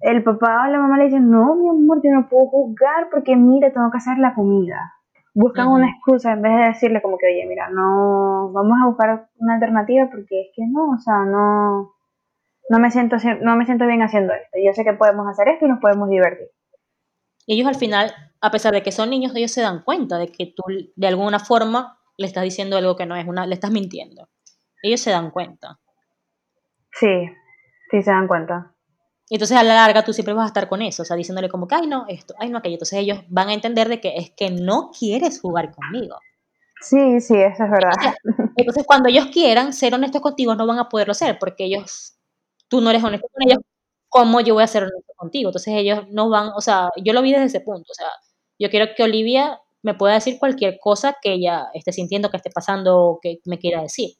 [0.00, 3.36] el papá o la mamá le dicen, no, mi amor, yo no puedo jugar porque
[3.36, 4.94] mira, tengo que hacer la comida.
[5.34, 9.28] Buscan una excusa en vez de decirle como que, oye, mira, no, vamos a buscar
[9.36, 11.94] una alternativa porque es que no, o sea, no,
[12.68, 14.58] no me siento, no me siento bien haciendo esto.
[14.64, 16.48] Yo sé que podemos hacer esto y nos podemos divertir.
[17.46, 20.52] Ellos al final, a pesar de que son niños, ellos se dan cuenta de que
[20.54, 20.62] tú
[20.94, 24.28] de alguna forma le estás diciendo algo que no es una, le estás mintiendo.
[24.82, 25.78] Ellos se dan cuenta.
[26.92, 27.28] Sí,
[27.90, 28.74] sí se dan cuenta.
[29.30, 31.50] Y entonces a la larga tú siempre vas a estar con eso, o sea, diciéndole
[31.50, 32.74] como que, ay no, esto, ay no, aquello.
[32.74, 36.16] Entonces ellos van a entender de que es que no quieres jugar conmigo.
[36.80, 37.92] Sí, sí, eso es verdad.
[38.56, 42.16] Entonces, cuando ellos quieran ser honestos contigo, no van a poderlo ser, porque ellos,
[42.68, 43.58] tú no eres honesto con ellos,
[44.08, 45.48] ¿cómo yo voy a ser honesto contigo?
[45.50, 48.08] Entonces ellos no van, o sea, yo lo vi desde ese punto, o sea,
[48.58, 52.50] yo quiero que Olivia me pueda decir cualquier cosa que ella esté sintiendo, que esté
[52.50, 54.10] pasando, que me quiera decir.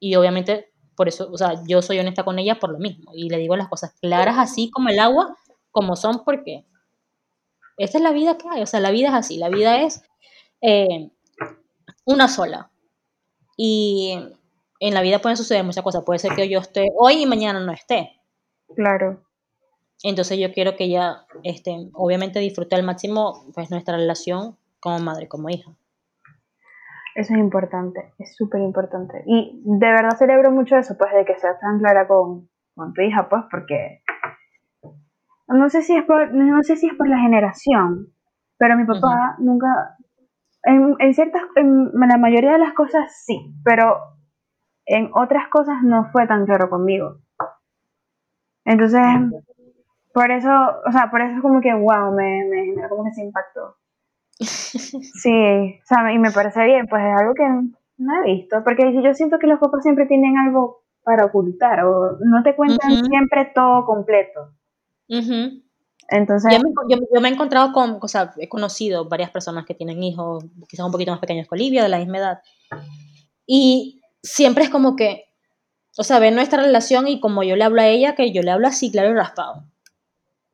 [0.00, 3.12] Y obviamente por eso, o sea, yo soy honesta con ella por lo mismo.
[3.14, 5.36] Y le digo las cosas claras así como el agua,
[5.70, 6.66] como son, porque
[7.76, 8.62] esta es la vida que hay.
[8.62, 9.38] O sea, la vida es así.
[9.38, 10.02] La vida es
[10.60, 11.10] eh,
[12.04, 12.72] una sola.
[13.56, 14.18] Y
[14.80, 16.02] en la vida pueden suceder muchas cosas.
[16.04, 18.20] Puede ser que yo esté hoy y mañana no esté.
[18.74, 19.22] Claro.
[20.02, 25.28] Entonces yo quiero que ella, este, obviamente, disfrute al máximo pues, nuestra relación como madre,
[25.28, 25.76] como hija.
[27.18, 29.24] Eso es importante, es súper importante.
[29.26, 32.48] Y de verdad celebro mucho eso, pues, de que seas tan clara con,
[32.94, 34.04] tu hija, pues, porque
[35.48, 38.14] no sé si es por, no sé si es por la generación,
[38.56, 39.96] pero mi papá nunca,
[40.62, 43.96] en, en ciertas, en la mayoría de las cosas sí, pero
[44.86, 47.16] en otras cosas no fue tan claro conmigo.
[48.64, 49.02] Entonces,
[50.14, 50.50] por eso,
[50.86, 53.74] o sea, por eso es como que, wow, me, me genera como que ese impacto.
[54.40, 57.42] Sí, o sea, y me parece bien, pues es algo que
[57.98, 62.18] no he visto, porque yo siento que los papás siempre tienen algo para ocultar o
[62.20, 64.52] no te cuentan siempre todo completo.
[66.08, 66.52] Entonces...
[66.88, 70.86] Yo me, he encontrado con, o sea, he conocido varias personas que tienen hijos quizás
[70.86, 72.38] un poquito más pequeños que Olivia, de la misma edad,
[73.46, 75.24] y siempre es como que,
[75.96, 78.50] o sea, ven nuestra relación y como yo le hablo a ella, que yo le
[78.50, 79.64] hablo así, claro y raspado.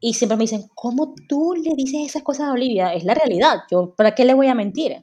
[0.07, 2.93] Y siempre me dicen, ¿cómo tú le dices esas cosas a Olivia?
[2.93, 3.61] Es la realidad.
[3.71, 5.03] Yo, ¿para qué le voy a mentir?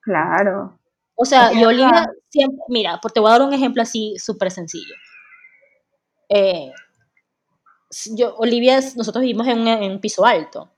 [0.00, 0.78] Claro.
[1.16, 4.94] O sea, y Olivia siempre, mira, te voy a dar un ejemplo así súper sencillo.
[6.28, 6.70] Eh,
[8.16, 10.70] yo, Olivia, nosotros vivimos en un, piso alto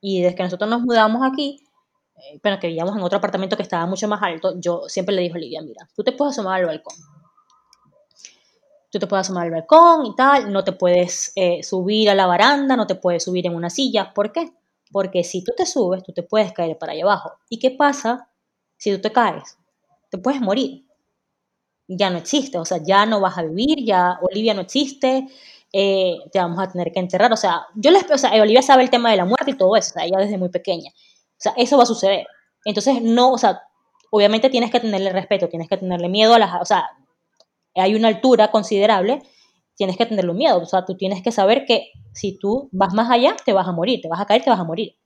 [0.00, 1.60] y desde que nosotros nos mudamos aquí,
[2.14, 5.22] eh, bueno, que vivíamos en otro apartamento que estaba mucho más alto, yo siempre le
[5.22, 6.94] dije a Olivia, mira, tú te puedes asomar al balcón
[8.92, 12.26] tú te puedes asomar al balcón y tal, no te puedes eh, subir a la
[12.26, 14.12] baranda, no te puedes subir en una silla.
[14.12, 14.52] ¿Por qué?
[14.92, 17.32] Porque si tú te subes, tú te puedes caer para allá abajo.
[17.48, 18.28] ¿Y qué pasa
[18.76, 19.56] si tú te caes?
[20.10, 20.86] Te puedes morir.
[21.88, 25.26] Ya no existe, o sea, ya no vas a vivir, ya Olivia no existe,
[25.72, 27.32] eh, te vamos a tener que enterrar.
[27.32, 29.74] O sea, yo les, o sea, Olivia sabe el tema de la muerte y todo
[29.74, 30.90] eso, o sea, ella desde muy pequeña.
[30.90, 32.26] O sea, eso va a suceder.
[32.66, 33.62] Entonces, no, o sea,
[34.10, 36.90] obviamente tienes que tenerle respeto, tienes que tenerle miedo a las, o sea,
[37.74, 39.22] hay una altura considerable,
[39.76, 40.60] tienes que tenerle miedo.
[40.60, 43.72] O sea, tú tienes que saber que si tú vas más allá, te vas a
[43.72, 44.96] morir, te vas a caer, te vas a morir.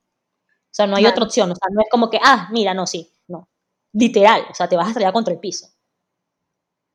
[0.49, 1.51] O sea, no hay otra opción.
[1.51, 3.49] O sea, no es como que, ah, mira, no, sí, no.
[3.93, 5.67] Literal, o sea, te vas a estrellar contra el piso.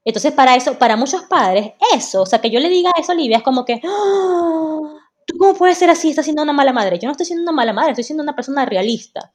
[0.05, 3.15] Entonces, para eso, para muchos padres, eso, o sea, que yo le diga eso a
[3.15, 4.81] Olivia es como que, ¡Ah!
[5.27, 6.11] ¿tú cómo puedes ser así?
[6.11, 6.99] Estás siendo una mala madre.
[6.99, 9.33] Yo no estoy siendo una mala madre, estoy siendo una persona realista.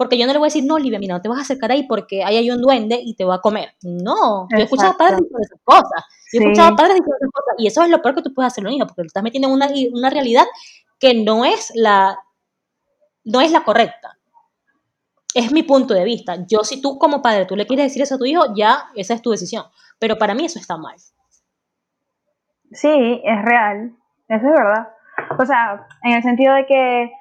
[0.00, 1.72] Porque yo no le voy a decir, no, Olivia, mira, no te vas a acercar
[1.72, 3.74] ahí porque ahí hay un duende y te va a comer.
[3.82, 6.04] No, yo he escuchado padres diciendo esas cosas.
[6.32, 7.54] Yo he escuchado padres diciendo esas cosas.
[7.58, 9.22] Y eso es lo peor que tú puedes hacer a un hijo, porque lo estás
[9.22, 10.46] metiendo en una, una realidad
[10.98, 12.18] que no es la,
[13.24, 14.16] no es la correcta.
[15.34, 16.46] Es mi punto de vista.
[16.48, 19.12] Yo, si tú como padre, tú le quieres decir eso a tu hijo, ya esa
[19.12, 19.66] es tu decisión.
[19.98, 20.96] Pero para mí eso está mal.
[22.72, 23.94] Sí, es real.
[24.28, 24.88] Eso es verdad.
[25.38, 27.12] O sea, en el sentido de que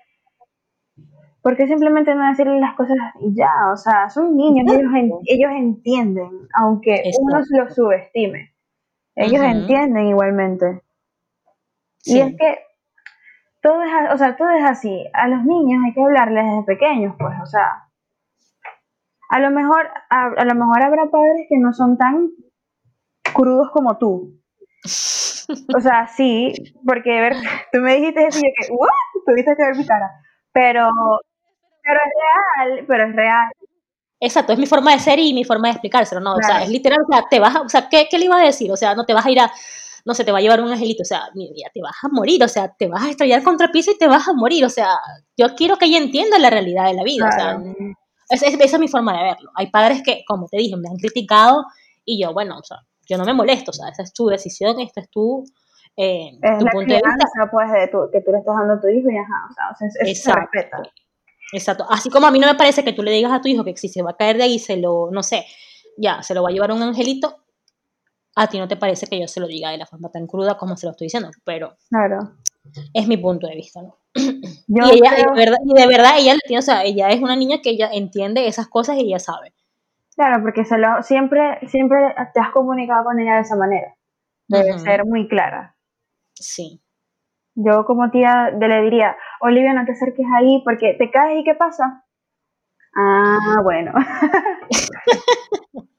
[1.41, 3.71] ¿Por qué simplemente no decirle las cosas y ya?
[3.71, 4.91] O sea, son niños, ellos,
[5.25, 8.53] ellos entienden, aunque uno se los subestime.
[9.15, 10.81] Ellos entienden igualmente.
[12.05, 12.59] Y es que
[13.61, 15.05] todo es, o sea, todo es así.
[15.13, 17.89] A los niños hay que hablarles desde pequeños, pues, o sea,
[19.29, 22.31] a lo mejor, a, lo mejor habrá padres que no son tan
[23.33, 24.35] crudos como tú.
[25.75, 26.53] O sea, sí,
[26.85, 27.33] porque ver,
[27.71, 28.89] tú me dijiste eso y yo que, ¿what?
[29.25, 30.11] Tuviste que ver mi cara.
[30.53, 30.87] Pero
[31.89, 33.51] pero es real, pero es real.
[34.21, 36.33] Exacto, es mi forma de ser y mi forma de explicárselo, ¿no?
[36.33, 38.43] O sea, es literal, o sea, te vas o sea, ¿qué, ¿qué, le iba a
[38.43, 38.71] decir?
[38.71, 39.51] O sea, no te vas a ir a,
[40.05, 42.43] no sé, te va a llevar un angelito, o sea, mira, te vas a morir,
[42.43, 44.69] o sea, te vas a estrellar contra el piso y te vas a morir, o
[44.69, 44.89] sea,
[45.37, 47.59] yo quiero que ella entienda la realidad de la vida, o sea,
[48.29, 49.51] esa es, mi forma de verlo.
[49.55, 51.65] Hay padres que, como te dije, me han criticado
[52.05, 52.77] y yo, bueno, o sea,
[53.07, 55.45] yo no me molesto, o sea, esa es tu decisión, esta es tu,
[55.97, 57.49] eh, tu punto de vista.
[57.51, 59.69] Pues, de tu, que tú le estás dando a tu hijo y ajá, o sea,
[59.71, 60.81] o sea eso se respeta.
[61.53, 61.85] Exacto.
[61.89, 63.75] Así como a mí no me parece que tú le digas a tu hijo que
[63.75, 65.45] si se va a caer de ahí, se lo, no sé,
[65.97, 67.43] ya, se lo va a llevar un angelito,
[68.35, 70.57] a ti no te parece que yo se lo diga de la forma tan cruda
[70.57, 72.35] como se lo estoy diciendo, pero claro.
[72.93, 73.97] es mi punto de vista, ¿no?
[74.15, 77.71] y, ella, de verdad, y de verdad, ella, o sea, ella es una niña que
[77.71, 79.53] ella entiende esas cosas y ella sabe.
[80.15, 81.97] Claro, porque se lo, siempre, siempre
[82.33, 83.95] te has comunicado con ella de esa manera.
[84.47, 85.75] Debe ser muy clara.
[86.33, 86.81] Sí.
[87.65, 91.55] Yo como tía le diría, Olivia, no te acerques ahí porque te caes y ¿qué
[91.55, 92.05] pasa?
[92.95, 93.91] Ah, bueno.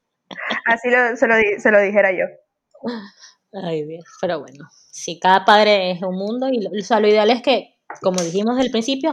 [0.65, 1.27] Así se,
[1.71, 2.25] lo, dijera yo.
[3.53, 7.41] Ay, Dios, pero bueno, si cada padre es un mundo y lo, lo ideal es
[7.41, 9.11] que, como dijimos del principio,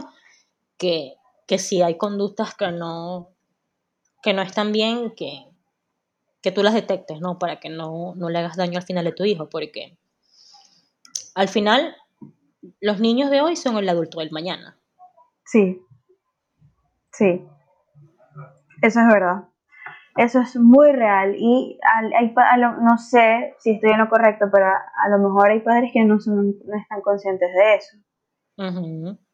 [0.77, 1.13] que,
[1.45, 3.29] que si hay conductas que no,
[4.23, 5.45] que no están bien, que,
[6.41, 7.37] que tú las detectes, ¿no?
[7.37, 9.97] Para que no, no le hagas daño al final de tu hijo, porque
[11.35, 11.95] al final
[12.81, 14.77] los niños de hoy son el adulto del mañana.
[15.45, 15.81] Sí,
[17.11, 17.47] sí,
[18.81, 19.43] eso es verdad.
[20.15, 21.79] Eso es muy real y
[22.11, 22.33] hay,
[22.81, 26.19] no sé si estoy en lo correcto, pero a, lo mejor hay padres que no,
[26.19, 27.97] son, no están conscientes de eso.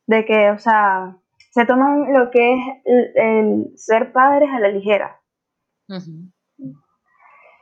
[0.06, 1.18] De que, o sea,
[1.52, 5.20] se toman lo que es el, ser padres a la ligera.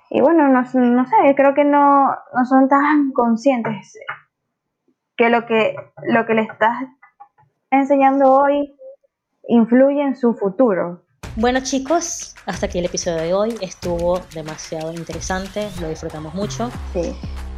[0.09, 3.97] Y bueno, no, no, sé, creo que no, no son tan conscientes
[5.17, 5.75] que lo que,
[6.07, 6.83] lo que le estás
[7.71, 8.75] enseñando hoy
[9.47, 11.03] influye en su futuro.
[11.35, 13.55] Bueno chicos, hasta aquí el episodio de hoy.
[13.61, 16.69] Estuvo demasiado interesante, lo disfrutamos mucho.
[16.93, 17.15] Sí.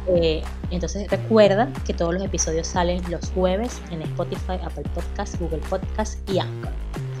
[0.08, 5.60] Eh, entonces recuerda que todos los episodios salen los jueves en Spotify, Apple Podcast, Google
[5.68, 6.72] Podcast y Anchor.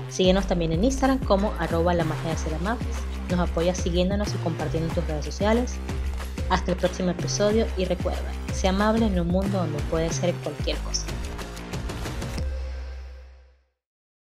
[0.08, 4.88] Síguenos también en Instagram como arroba la magia de ser Nos apoyas siguiéndonos y compartiendo
[4.88, 5.78] en tus redes sociales.
[6.48, 10.76] Hasta el próximo episodio y recuerda, sea amable en un mundo donde puede ser cualquier
[10.78, 11.06] cosa.